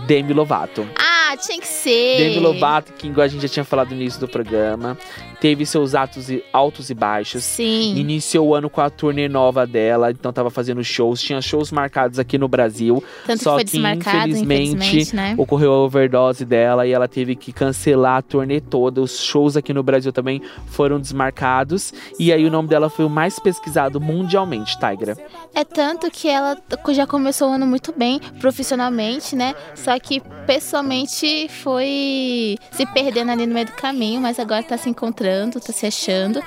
Demi 0.06 0.32
Lovato. 0.32 0.86
Ah, 0.98 1.36
tinha 1.36 1.58
que 1.58 1.66
ser. 1.66 2.18
Demi 2.18 2.38
Lovato, 2.38 2.92
que 2.92 3.08
igual 3.08 3.24
a 3.24 3.28
gente 3.28 3.42
já 3.42 3.48
tinha 3.48 3.64
falado 3.64 3.90
no 3.90 3.96
início 3.96 4.20
do 4.20 4.28
programa, 4.28 4.96
teve 5.40 5.64
seus 5.66 5.94
atos 5.94 6.30
e, 6.30 6.44
altos 6.52 6.90
e 6.90 6.94
baixos. 6.94 7.44
Sim. 7.44 7.96
Iniciou 7.96 8.48
o 8.48 8.54
ano 8.54 8.68
com 8.68 8.80
a 8.80 8.90
turnê 8.90 9.28
nova 9.28 9.66
dela, 9.66 10.10
então 10.10 10.32
tava 10.32 10.50
fazendo 10.50 10.82
shows, 10.82 11.20
tinha 11.22 11.40
shows 11.40 11.70
marcados 11.70 12.18
aqui 12.18 12.38
no 12.38 12.48
Brasil. 12.48 13.02
Tanto 13.26 13.42
só 13.42 13.58
que 13.58 13.70
foi 13.70 13.80
que, 13.80 14.08
infelizmente, 14.08 14.68
infelizmente, 14.74 15.16
né? 15.16 15.34
Ocorreu 15.36 15.72
a 15.72 15.78
overdose 15.78 16.44
dela 16.44 16.86
e 16.86 16.92
ela 16.92 17.08
teve 17.08 17.36
que 17.36 17.52
cancelar 17.52 18.18
a 18.18 18.22
turnê 18.22 18.60
toda. 18.60 19.00
Os 19.00 19.22
shows 19.22 19.56
aqui 19.56 19.72
no 19.72 19.82
Brasil 19.82 20.12
também 20.12 20.42
foram 20.66 21.00
desmarcados. 21.00 21.92
E 22.18 22.32
aí 22.32 22.44
o 22.44 22.50
nome 22.50 22.68
dela 22.68 22.88
foi 22.90 23.04
o 23.04 23.10
mais 23.10 23.38
pesquisado 23.38 24.00
mundialmente, 24.00 24.78
Tigra. 24.78 25.16
É 25.54 25.64
tanto 25.64 26.10
que 26.10 26.28
ela 26.28 26.56
já 26.90 27.06
começou 27.06 27.50
o 27.50 27.52
ano 27.52 27.66
muito 27.66 27.92
bem, 27.96 28.20
profissionalmente, 28.40 29.36
né? 29.36 29.54
Só 29.74 29.98
que 29.98 30.20
pessoalmente 30.46 31.48
foi 31.62 32.56
se 32.72 32.86
perdendo 32.86 33.30
ali 33.30 33.46
no 33.46 33.54
meio 33.54 33.66
do 33.66 33.72
caminho, 33.72 34.20
mas 34.20 34.38
agora 34.38 34.62
tá 34.62 34.76
se 34.76 34.88
encontrando, 34.88 35.27
tá 35.60 35.72
se 35.72 35.86
achando. 35.86 36.42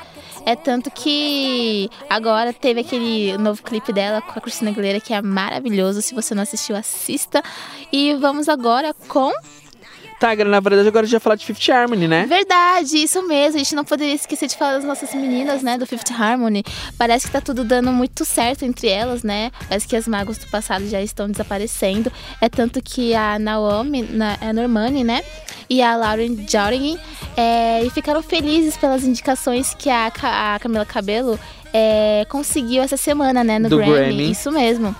É 0.46 0.56
tanto 0.56 0.90
que 0.90 1.90
agora 2.10 2.52
teve 2.52 2.82
aquele 2.82 3.38
novo 3.38 3.62
clipe 3.62 3.94
dela 3.94 4.22
com 4.22 4.38
a 4.38 4.42
Cristina 4.42 4.72
Aguilera 4.72 5.00
que 5.00 5.14
é 5.14 5.22
maravilhoso. 5.22 6.02
Se 6.02 6.16
você 6.16 6.34
não 6.34 6.44
assistiu, 6.44 6.76
assista. 6.76 7.44
E 7.92 8.16
vamos 8.16 8.50
agora 8.50 8.94
com 9.08 9.32
Tigra, 10.22 10.48
na 10.48 10.60
verdade, 10.60 10.88
agora 10.88 11.04
a 11.04 11.08
gente 11.08 11.14
vai 11.14 11.20
falar 11.20 11.36
de 11.36 11.46
Fifth 11.48 11.68
Harmony, 11.68 12.08
né? 12.08 12.28
Verdade, 12.28 12.98
isso 12.98 13.28
mesmo. 13.28 13.56
A 13.56 13.64
gente 13.64 13.74
não 13.74 13.84
poderia 13.84 14.14
esquecer 14.14 14.48
de 14.48 14.56
falar 14.56 14.74
das 14.74 14.84
nossas 14.84 15.12
meninas, 15.16 15.64
né? 15.64 15.80
Do 15.80 15.88
Fifth 15.88 16.12
Harmony. 16.12 16.64
Parece 16.96 17.26
que 17.26 17.32
tá 17.32 17.42
tudo 17.42 17.64
dando 17.64 17.92
muito 17.92 18.24
certo 18.24 18.64
entre 18.64 18.88
elas, 18.88 19.24
né? 19.24 19.52
Parece 19.68 19.88
que 19.88 19.96
as 19.96 20.08
mágoas 20.08 20.38
do 20.38 20.46
passado 20.46 20.88
já 20.88 21.02
estão 21.02 21.28
desaparecendo. 21.28 22.12
É 22.40 22.48
tanto 22.48 22.80
que 22.84 23.16
a 23.16 23.40
Naomi, 23.40 24.04
na, 24.04 24.38
a 24.40 24.54
Normani, 24.54 25.04
né? 25.04 25.24
E 25.68 25.82
a 25.82 25.96
Lauren 25.96 26.36
Jordan 26.48 26.98
é, 27.36 27.88
ficaram 27.92 28.22
felizes 28.22 28.78
pelas 28.78 29.04
indicações 29.04 29.74
que 29.74 29.90
a, 29.90 30.12
a 30.22 30.60
Camila 30.60 30.86
Cabello 30.86 31.40
é, 31.74 32.28
conseguiu 32.30 32.84
essa 32.84 32.98
semana, 32.98 33.44
né? 33.44 33.58
No 33.58 33.70
Do 33.70 33.78
Grammy. 33.78 33.94
Grammy. 33.94 34.32
Isso 34.32 34.52
mesmo. 34.52 34.96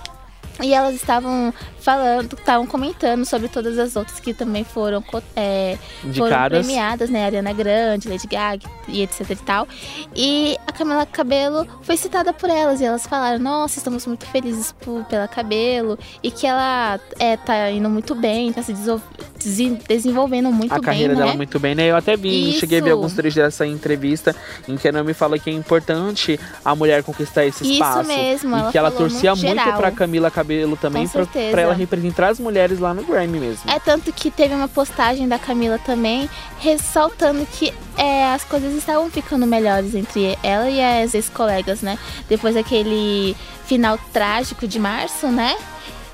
E 0.60 0.74
elas 0.74 0.94
estavam 0.94 1.52
falando, 1.82 2.34
estavam 2.34 2.66
comentando 2.66 3.24
sobre 3.24 3.48
todas 3.48 3.78
as 3.78 3.96
outras 3.96 4.20
que 4.20 4.32
também 4.32 4.64
foram, 4.64 5.02
é, 5.36 5.76
foram 6.16 6.48
premiadas, 6.48 7.10
né? 7.10 7.24
Ariana 7.26 7.52
Grande, 7.52 8.08
Lady 8.08 8.26
Gaga 8.26 8.66
e 8.88 9.02
etc 9.02 9.28
e 9.30 9.36
tal. 9.36 9.68
E 10.14 10.56
a 10.66 10.72
Camila 10.72 11.04
Cabello 11.06 11.66
foi 11.82 11.96
citada 11.96 12.32
por 12.32 12.48
elas 12.48 12.80
e 12.80 12.84
elas 12.84 13.06
falaram: 13.06 13.38
Nossa, 13.38 13.78
estamos 13.78 14.06
muito 14.06 14.24
felizes 14.26 14.72
por- 14.72 15.04
pela 15.04 15.26
Cabelo 15.28 15.98
e 16.22 16.30
que 16.30 16.46
ela 16.46 16.98
é, 17.18 17.36
tá 17.36 17.70
indo 17.70 17.90
muito 17.90 18.14
bem, 18.14 18.52
tá 18.52 18.62
se 18.62 18.72
desenvolvendo 19.88 20.50
muito 20.52 20.72
a 20.72 20.76
bem, 20.76 20.84
carreira 20.84 21.14
né? 21.14 21.20
dela 21.20 21.34
muito 21.34 21.58
bem, 21.58 21.74
né? 21.74 21.90
Eu 21.90 21.96
até 21.96 22.16
vi, 22.16 22.50
Isso. 22.50 22.60
cheguei 22.60 22.80
a 22.80 22.82
ver 22.82 22.90
alguns 22.92 23.12
trechos 23.14 23.34
dessa 23.42 23.66
entrevista 23.66 24.34
em 24.68 24.76
que 24.76 24.86
a 24.88 24.92
Naomi 24.92 25.14
fala 25.14 25.38
que 25.38 25.50
é 25.50 25.52
importante 25.52 26.38
a 26.64 26.74
mulher 26.74 27.02
conquistar 27.02 27.44
esse 27.44 27.64
Isso 27.64 27.72
espaço. 27.72 28.04
mesmo, 28.08 28.56
E 28.56 28.60
ela 28.60 28.70
que 28.72 28.78
ela 28.78 28.90
torcia 28.90 29.34
muito 29.34 29.48
geral. 29.48 29.76
pra 29.78 29.90
Camila 29.90 30.30
Cabelo 30.30 30.76
também, 30.76 31.08
pra, 31.08 31.26
pra 31.26 31.60
ela 31.60 31.71
representar 31.72 32.28
as 32.28 32.38
mulheres 32.38 32.78
lá 32.78 32.92
no 32.94 33.02
Grammy 33.04 33.38
mesmo. 33.38 33.70
É 33.70 33.78
tanto 33.78 34.12
que 34.12 34.30
teve 34.30 34.54
uma 34.54 34.68
postagem 34.68 35.28
da 35.28 35.38
Camila 35.38 35.78
também 35.78 36.28
ressaltando 36.58 37.46
que 37.46 37.72
é, 37.96 38.26
as 38.26 38.44
coisas 38.44 38.74
estavam 38.74 39.10
ficando 39.10 39.46
melhores 39.46 39.94
entre 39.94 40.36
ela 40.42 40.68
e 40.68 40.80
as 40.80 41.14
ex-colegas, 41.14 41.82
né? 41.82 41.98
Depois 42.28 42.54
daquele 42.54 43.36
final 43.66 43.98
trágico 44.12 44.66
de 44.66 44.78
março, 44.78 45.28
né? 45.28 45.56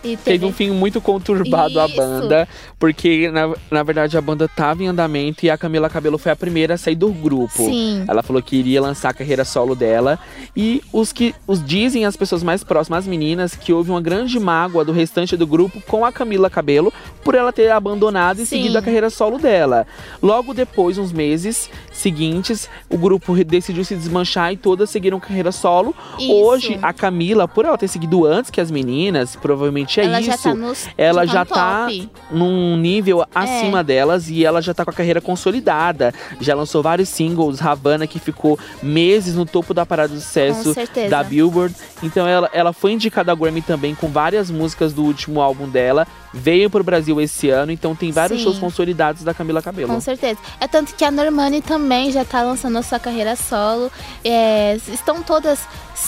E 0.02 0.16
Teve 0.16 0.44
um 0.44 0.52
fim 0.52 0.70
muito 0.70 1.00
conturbado 1.00 1.80
a 1.80 1.86
Isso. 1.86 1.96
banda, 1.96 2.48
porque 2.78 3.30
na, 3.30 3.54
na 3.70 3.82
verdade 3.82 4.16
a 4.16 4.20
banda 4.20 4.48
tava 4.48 4.82
em 4.82 4.86
andamento 4.86 5.44
e 5.44 5.50
a 5.50 5.58
Camila 5.58 5.88
Cabelo 5.88 6.18
foi 6.18 6.30
a 6.32 6.36
primeira 6.36 6.74
a 6.74 6.78
sair 6.78 6.94
do 6.94 7.08
grupo. 7.08 7.64
Sim. 7.64 8.04
Ela 8.06 8.22
falou 8.22 8.42
que 8.42 8.56
iria 8.56 8.80
lançar 8.80 9.10
a 9.10 9.14
carreira 9.14 9.44
solo 9.44 9.74
dela. 9.74 10.18
E 10.56 10.82
os 10.92 11.12
que 11.12 11.34
os 11.46 11.64
dizem 11.64 12.04
as 12.04 12.16
pessoas 12.16 12.42
mais 12.42 12.62
próximas, 12.62 13.00
as 13.00 13.06
meninas, 13.06 13.54
que 13.54 13.72
houve 13.72 13.90
uma 13.90 14.00
grande 14.00 14.38
mágoa 14.38 14.84
do 14.84 14.92
restante 14.92 15.36
do 15.36 15.46
grupo 15.46 15.80
com 15.82 16.04
a 16.04 16.12
Camila 16.12 16.48
Cabelo 16.48 16.92
por 17.24 17.34
ela 17.34 17.52
ter 17.52 17.70
abandonado 17.70 18.40
e 18.40 18.46
Sim. 18.46 18.56
seguido 18.56 18.78
a 18.78 18.82
carreira 18.82 19.10
solo 19.10 19.38
dela. 19.38 19.86
Logo 20.22 20.54
depois, 20.54 20.98
uns 20.98 21.12
meses 21.12 21.68
seguintes, 21.92 22.68
o 22.88 22.96
grupo 22.96 23.34
decidiu 23.44 23.84
se 23.84 23.96
desmanchar 23.96 24.52
e 24.52 24.56
todas 24.56 24.90
seguiram 24.90 25.18
carreira 25.18 25.50
solo. 25.50 25.94
Isso. 26.18 26.32
Hoje, 26.32 26.78
a 26.80 26.92
Camila, 26.92 27.48
por 27.48 27.64
ela 27.64 27.76
ter 27.76 27.88
seguido 27.88 28.24
antes 28.24 28.50
que 28.50 28.60
as 28.60 28.70
meninas, 28.70 29.34
provavelmente 29.36 29.87
é 29.96 30.04
ela 30.04 30.20
isso. 30.20 30.30
já 30.30 30.38
tá 30.38 30.54
nos, 30.54 30.88
ela 30.96 31.20
tá 31.26 31.32
já 31.32 31.40
no 31.40 31.46
tá 31.46 31.80
top. 31.86 32.10
num 32.30 32.76
nível 32.76 33.22
É. 33.22 33.26
acima 33.34 33.82
delas 33.82 34.28
e 34.28 34.44
ela 34.44 34.60
já 34.60 34.74
tá 34.74 34.84
com 34.84 34.90
a 34.90 34.94
carreira 34.94 35.20
consolidada. 35.20 36.12
Já 36.40 36.54
lançou 36.54 36.82
vários 36.82 37.08
singles, 37.08 37.62
Havana, 37.62 38.06
que 38.06 38.18
ficou 38.18 38.58
meses 38.82 39.34
no 39.34 39.46
topo 39.46 39.72
da 39.72 39.86
parada 39.86 40.14
de 40.14 40.20
sucesso 40.20 40.74
da 41.08 41.22
Billboard. 41.22 41.74
Então 42.02 42.26
ela, 42.26 42.50
ela 42.52 42.72
foi 42.72 42.92
indicada 42.92 43.30
ao 43.32 43.36
Grammy 43.36 43.62
também 43.62 43.94
com 43.94 44.08
várias 44.08 44.50
músicas 44.50 44.92
do 44.92 45.04
último 45.04 45.40
álbum 45.40 45.68
dela. 45.68 46.06
Veio 46.32 46.68
pro 46.68 46.84
Brasil 46.84 47.20
esse 47.20 47.48
ano, 47.48 47.72
então 47.72 47.94
tem 47.94 48.12
vários 48.12 48.38
Sim. 48.38 48.44
shows 48.44 48.58
consolidados 48.58 49.22
da 49.22 49.32
Camila 49.32 49.62
Cabello. 49.62 49.92
Com 49.92 50.00
certeza. 50.00 50.38
É 50.60 50.66
tanto 50.68 50.94
que 50.94 51.04
a 51.04 51.10
Normani 51.10 51.62
também 51.62 52.12
já 52.12 52.24
tá 52.24 52.42
lançando 52.42 52.76
a 52.78 52.82
sua 52.82 52.98
carreira 52.98 53.34
solo. 53.36 53.90
É, 54.24 54.78
estão 54.88 55.22
todas 55.22 55.60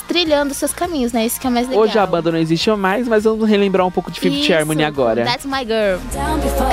trilhando 0.06 0.54
seus 0.54 0.72
caminhos, 0.72 1.12
né? 1.12 1.26
Isso 1.26 1.40
que 1.40 1.46
é 1.46 1.50
mais 1.50 1.66
legal. 1.68 1.82
Hoje 1.82 1.98
a 1.98 2.06
banda 2.06 2.30
não 2.30 2.38
existe 2.38 2.70
mais, 2.70 3.08
mas 3.08 3.24
vamos 3.24 3.48
relembrar 3.48 3.86
um 3.86 3.90
pouco 3.90 4.10
de 4.10 4.20
Fifth 4.20 4.44
Isso, 4.44 4.52
Harmony 4.52 4.84
agora. 4.84 5.24
That's 5.24 5.46
my 5.46 5.64
girl. 5.64 5.98
down 6.12 6.40
before. 6.40 6.70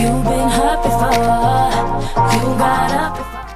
You've 0.00 0.24
been 0.24 0.48
hurt 0.48 0.82
before. 0.82 1.88
You 2.34 2.56
got 2.58 2.92
up 2.92 3.18
before. 3.18 3.47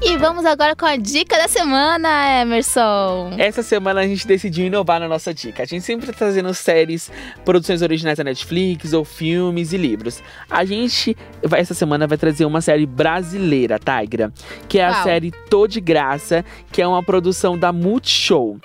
E 0.00 0.16
vamos 0.16 0.46
agora 0.46 0.76
com 0.76 0.86
a 0.86 0.96
dica 0.96 1.36
da 1.36 1.48
semana, 1.48 2.40
Emerson. 2.40 3.32
Essa 3.36 3.62
semana 3.64 4.00
a 4.00 4.06
gente 4.06 4.26
decidiu 4.26 4.64
inovar 4.66 5.00
na 5.00 5.08
nossa 5.08 5.34
dica. 5.34 5.64
A 5.64 5.66
gente 5.66 5.82
sempre 5.82 6.06
tá 6.06 6.12
trazendo 6.12 6.52
séries, 6.54 7.10
produções 7.44 7.82
originais 7.82 8.16
da 8.16 8.22
Netflix, 8.24 8.92
ou 8.92 9.04
filmes 9.04 9.72
e 9.72 9.76
livros. 9.76 10.22
A 10.48 10.64
gente, 10.64 11.16
vai- 11.42 11.60
essa 11.60 11.74
semana, 11.74 12.06
vai 12.06 12.16
trazer 12.16 12.44
uma 12.44 12.60
série 12.60 12.86
brasileira, 12.86 13.78
Tigra, 13.78 14.32
que 14.68 14.78
é 14.78 14.84
a 14.86 15.02
série 15.02 15.32
Tô 15.50 15.66
de 15.66 15.80
Graça, 15.80 16.44
que 16.70 16.80
é 16.80 16.86
uma 16.86 17.02
produção 17.02 17.58
da 17.58 17.72
Multishow. 17.72 18.56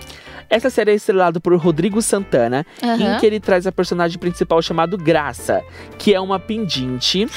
Essa 0.49 0.69
série 0.69 0.91
é 0.91 0.95
estrelada 0.95 1.39
por 1.39 1.56
Rodrigo 1.56 2.01
Santana, 2.01 2.65
Aham. 2.82 3.15
em 3.15 3.19
que 3.19 3.25
ele 3.25 3.39
traz 3.39 3.67
a 3.67 3.71
personagem 3.71 4.17
principal 4.17 4.62
chamado 4.62 4.97
Graça, 4.97 5.63
que 5.97 6.13
é 6.13 6.19
uma 6.19 6.39
pendinte. 6.39 7.27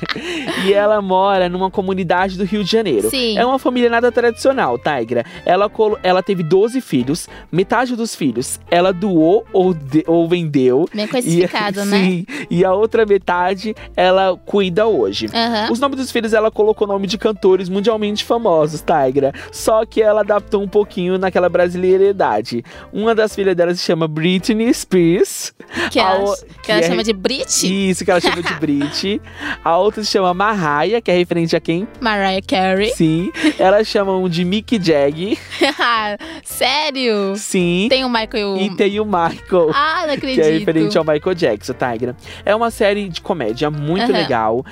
e 0.66 0.72
ela 0.72 1.00
mora 1.00 1.48
numa 1.48 1.70
comunidade 1.70 2.36
do 2.36 2.44
Rio 2.44 2.64
de 2.64 2.70
Janeiro. 2.70 3.10
Sim. 3.10 3.38
É 3.38 3.44
uma 3.44 3.58
família 3.58 3.90
nada 3.90 4.10
tradicional, 4.10 4.78
Tigra. 4.78 5.24
Ela, 5.44 5.70
ela 6.02 6.22
teve 6.22 6.42
12 6.42 6.80
filhos, 6.80 7.28
metade 7.50 7.96
dos 7.96 8.14
filhos 8.14 8.58
ela 8.70 8.92
doou 8.92 9.44
ou, 9.52 9.76
ou 10.06 10.28
vendeu. 10.28 10.88
Bem 10.92 11.06
classificado, 11.06 11.84
né? 11.86 11.98
Sim, 11.98 12.26
e 12.50 12.64
a 12.64 12.72
outra 12.72 13.06
metade 13.06 13.74
ela 13.96 14.36
cuida 14.44 14.86
hoje. 14.86 15.28
Aham. 15.32 15.70
Os 15.70 15.80
nomes 15.80 15.98
dos 15.98 16.10
filhos 16.10 16.32
ela 16.32 16.50
colocou 16.50 16.86
nome 16.86 17.06
de 17.06 17.18
cantores 17.18 17.68
mundialmente 17.68 18.24
famosos, 18.24 18.82
Tigra. 18.82 19.32
Só 19.52 19.84
que 19.84 20.02
ela 20.02 20.20
adaptou 20.20 20.62
um 20.62 20.68
pouquinho 20.68 21.18
naquela 21.18 21.48
brasileiridade. 21.48 22.43
Uma 22.92 23.14
das 23.14 23.34
filhas 23.34 23.54
dela 23.56 23.74
se 23.74 23.82
chama 23.82 24.06
Britney 24.08 24.72
Spears. 24.72 25.52
Que 25.90 25.98
ela, 25.98 26.22
o- 26.24 26.36
que 26.62 26.70
ela 26.70 26.80
que 26.80 26.86
é- 26.86 26.88
chama 26.88 27.02
de 27.04 27.12
Brit, 27.12 27.90
Isso, 27.90 28.04
que 28.04 28.10
ela 28.10 28.20
chama 28.20 28.42
de 28.42 28.54
Brit. 28.60 29.20
A 29.64 29.76
outra 29.78 30.02
se 30.04 30.10
chama 30.10 30.32
Mariah, 30.34 31.00
que 31.00 31.10
é 31.10 31.16
referente 31.16 31.54
a 31.56 31.60
quem? 31.60 31.86
Mariah 32.00 32.40
Carey. 32.46 32.90
Sim. 32.94 33.30
Elas 33.58 33.86
chamam 33.86 34.28
de 34.28 34.44
Mick 34.44 34.78
Jag. 34.82 35.38
Sério? 36.44 37.34
Sim. 37.36 37.86
Tem 37.88 38.04
o 38.04 38.08
Michael. 38.08 38.56
E 38.58 38.74
tem 38.76 39.00
o 39.00 39.04
Michael. 39.04 39.70
Ah, 39.74 40.00
não 40.02 40.08
que 40.08 40.14
acredito. 40.14 40.40
é 40.44 40.50
referente 40.58 40.98
ao 40.98 41.04
Michael 41.04 41.34
Jackson, 41.34 41.72
Tigra. 41.74 42.16
É 42.44 42.54
uma 42.54 42.70
série 42.70 43.08
de 43.08 43.20
comédia 43.20 43.70
muito 43.70 44.12
legal. 44.12 44.64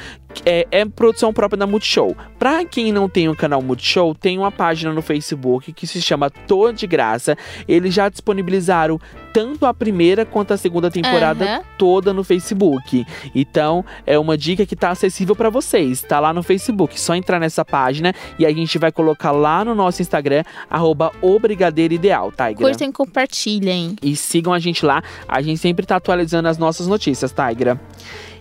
É, 0.44 0.66
é 0.70 0.85
produção 0.85 1.33
própria 1.33 1.59
da 1.59 1.66
Multishow. 1.66 2.16
Pra 2.38 2.64
quem 2.64 2.92
não 2.92 3.09
tem 3.09 3.28
o 3.28 3.37
canal 3.37 3.62
Multishow, 3.62 4.14
tem 4.14 4.38
uma 4.38 4.50
página 4.50 4.92
no 4.92 5.02
Facebook 5.02 5.72
que 5.72 5.87
se 5.87 6.02
chama 6.02 6.31
Tô 6.31 6.72
de 6.72 6.87
Graça. 6.87 7.37
Eles 7.68 7.94
já 7.94 8.09
disponibilizaram 8.09 9.00
tanto 9.33 9.64
a 9.64 9.72
primeira 9.72 10.26
quanto 10.26 10.52
a 10.52 10.57
segunda 10.57 10.90
temporada 10.90 11.44
Aham. 11.44 11.62
toda 11.78 12.12
no 12.12 12.22
Facebook. 12.22 13.07
Então, 13.35 13.85
é 14.07 14.18
uma 14.18 14.37
dica 14.37 14.66
que 14.66 14.76
tá 14.76 14.90
acessível 14.90 15.35
pra 15.35 15.48
vocês. 15.48 16.02
Tá 16.02 16.20
lá 16.20 16.33
no 16.33 16.42
Facebook. 16.42 17.00
Só 17.00 17.14
entrar 17.14 17.38
nessa 17.38 17.64
página 17.64 18.14
e 18.38 18.44
a 18.44 18.52
gente 18.52 18.78
vai 18.78 18.92
colocar 18.92 19.31
lá 19.31 19.64
no 19.64 19.74
nosso 19.74 20.02
Instagram, 20.02 20.42
arroba 20.68 21.12
o 21.22 21.38
Brigadeiro 21.38 21.94
Ideal, 21.94 22.31
Tigra. 22.31 22.68
Curtem 22.68 22.90
e 22.90 22.92
compartilhem. 22.92 23.96
E 24.02 24.16
sigam 24.16 24.52
a 24.52 24.59
gente 24.59 24.85
lá. 24.85 25.02
A 25.26 25.40
gente 25.40 25.59
sempre 25.59 25.87
tá 25.87 25.96
atualizando 25.96 26.48
as 26.48 26.59
nossas 26.59 26.87
notícias, 26.87 27.33
Tigra. 27.33 27.81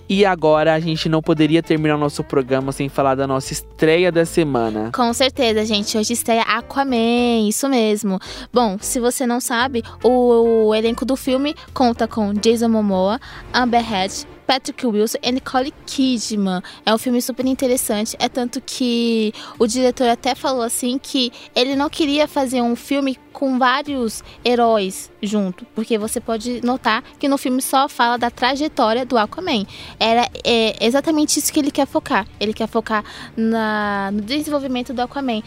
E 0.07 0.25
agora 0.25 0.73
a 0.73 0.79
gente 0.79 1.07
não 1.07 1.21
poderia 1.21 1.63
terminar 1.63 1.95
o 1.95 1.99
nosso 1.99 2.23
programa 2.23 2.71
sem 2.71 2.89
falar 2.89 3.15
da 3.15 3.25
nossa 3.25 3.53
estreia 3.53 4.11
da 4.11 4.25
semana. 4.25 4.91
Com 4.93 5.13
certeza, 5.13 5.65
gente. 5.65 5.97
Hoje 5.97 6.13
estreia 6.13 6.41
Aquaman, 6.41 7.47
isso 7.47 7.69
mesmo. 7.69 8.19
Bom, 8.51 8.77
se 8.79 8.99
você 8.99 9.25
não 9.25 9.39
sabe, 9.39 9.83
o, 10.03 10.67
o 10.67 10.75
elenco 10.75 11.05
do 11.05 11.15
filme 11.15 11.55
conta 11.73 12.07
com 12.07 12.33
Jason 12.33 12.67
Momoa, 12.67 13.19
Amber 13.53 13.81
Heard, 13.81 14.27
Patrick 14.45 14.85
Wilson 14.85 15.17
e 15.21 15.31
Nicole 15.31 15.73
Kidman. 15.85 16.61
É 16.85 16.93
um 16.93 16.97
filme 16.97 17.21
super 17.21 17.45
interessante. 17.45 18.15
É 18.19 18.27
tanto 18.27 18.61
que 18.61 19.33
o 19.57 19.67
diretor 19.67 20.07
até 20.09 20.35
falou 20.35 20.61
assim 20.61 20.97
que 20.97 21.31
ele 21.55 21.75
não 21.75 21.89
queria 21.89 22.27
fazer 22.27 22.61
um 22.61 22.75
filme 22.75 23.17
com 23.31 23.57
vários 23.57 24.23
heróis 24.43 25.09
junto, 25.21 25.65
porque 25.73 25.97
você 25.97 26.19
pode 26.19 26.63
notar 26.63 27.03
que 27.17 27.27
no 27.27 27.37
filme 27.37 27.61
só 27.61 27.87
fala 27.87 28.17
da 28.17 28.29
trajetória 28.29 29.05
do 29.05 29.17
Aquaman. 29.17 29.65
Era 29.99 30.29
é, 30.43 30.85
exatamente 30.85 31.39
isso 31.39 31.51
que 31.51 31.59
ele 31.59 31.71
quer 31.71 31.87
focar. 31.87 32.27
Ele 32.39 32.53
quer 32.53 32.67
focar 32.67 33.03
na, 33.35 34.11
no 34.11 34.21
desenvolvimento 34.21 34.93
do 34.93 35.01
Aquaman. 35.01 35.41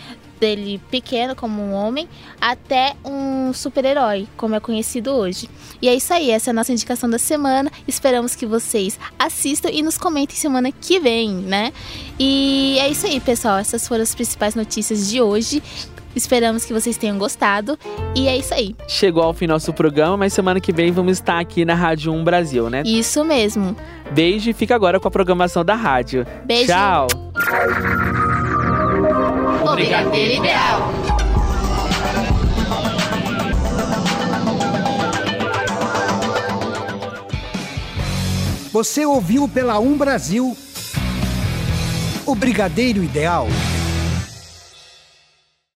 Dele 0.44 0.78
pequeno, 0.90 1.34
como 1.34 1.62
um 1.62 1.72
homem, 1.72 2.06
até 2.38 2.94
um 3.02 3.50
super-herói, 3.54 4.28
como 4.36 4.54
é 4.54 4.60
conhecido 4.60 5.10
hoje. 5.10 5.48
E 5.80 5.88
é 5.88 5.94
isso 5.94 6.12
aí, 6.12 6.30
essa 6.30 6.50
é 6.50 6.52
a 6.52 6.54
nossa 6.54 6.70
indicação 6.70 7.08
da 7.08 7.18
semana. 7.18 7.72
Esperamos 7.88 8.36
que 8.36 8.44
vocês 8.44 8.98
assistam 9.18 9.70
e 9.70 9.82
nos 9.82 9.96
comentem 9.96 10.36
semana 10.36 10.70
que 10.70 11.00
vem, 11.00 11.30
né? 11.30 11.72
E 12.18 12.76
é 12.78 12.90
isso 12.90 13.06
aí, 13.06 13.18
pessoal. 13.20 13.56
Essas 13.56 13.88
foram 13.88 14.02
as 14.02 14.14
principais 14.14 14.54
notícias 14.54 15.08
de 15.08 15.22
hoje. 15.22 15.62
Esperamos 16.14 16.64
que 16.64 16.72
vocês 16.72 16.96
tenham 16.98 17.16
gostado. 17.16 17.78
E 18.14 18.28
é 18.28 18.36
isso 18.36 18.52
aí. 18.52 18.76
Chegou 18.86 19.22
ao 19.22 19.32
fim 19.32 19.46
nosso 19.46 19.72
programa, 19.72 20.16
mas 20.18 20.34
semana 20.34 20.60
que 20.60 20.72
vem 20.72 20.92
vamos 20.92 21.18
estar 21.18 21.40
aqui 21.40 21.64
na 21.64 21.74
Rádio 21.74 22.12
1 22.12 22.22
Brasil, 22.22 22.68
né? 22.68 22.82
Isso 22.84 23.24
mesmo. 23.24 23.74
Beijo 24.12 24.50
e 24.50 24.52
fica 24.52 24.74
agora 24.74 25.00
com 25.00 25.08
a 25.08 25.10
programação 25.10 25.64
da 25.64 25.74
rádio. 25.74 26.26
Beijo. 26.44 26.66
Tchau. 26.66 27.06
O 29.74 29.76
Brigadeiro 29.76 30.34
Ideal. 30.34 30.92
Você 38.70 39.04
ouviu 39.04 39.48
pela 39.48 39.80
Um 39.80 39.96
Brasil 39.96 40.56
o 42.24 42.34
Brigadeiro 42.36 43.02
Ideal. 43.02 43.48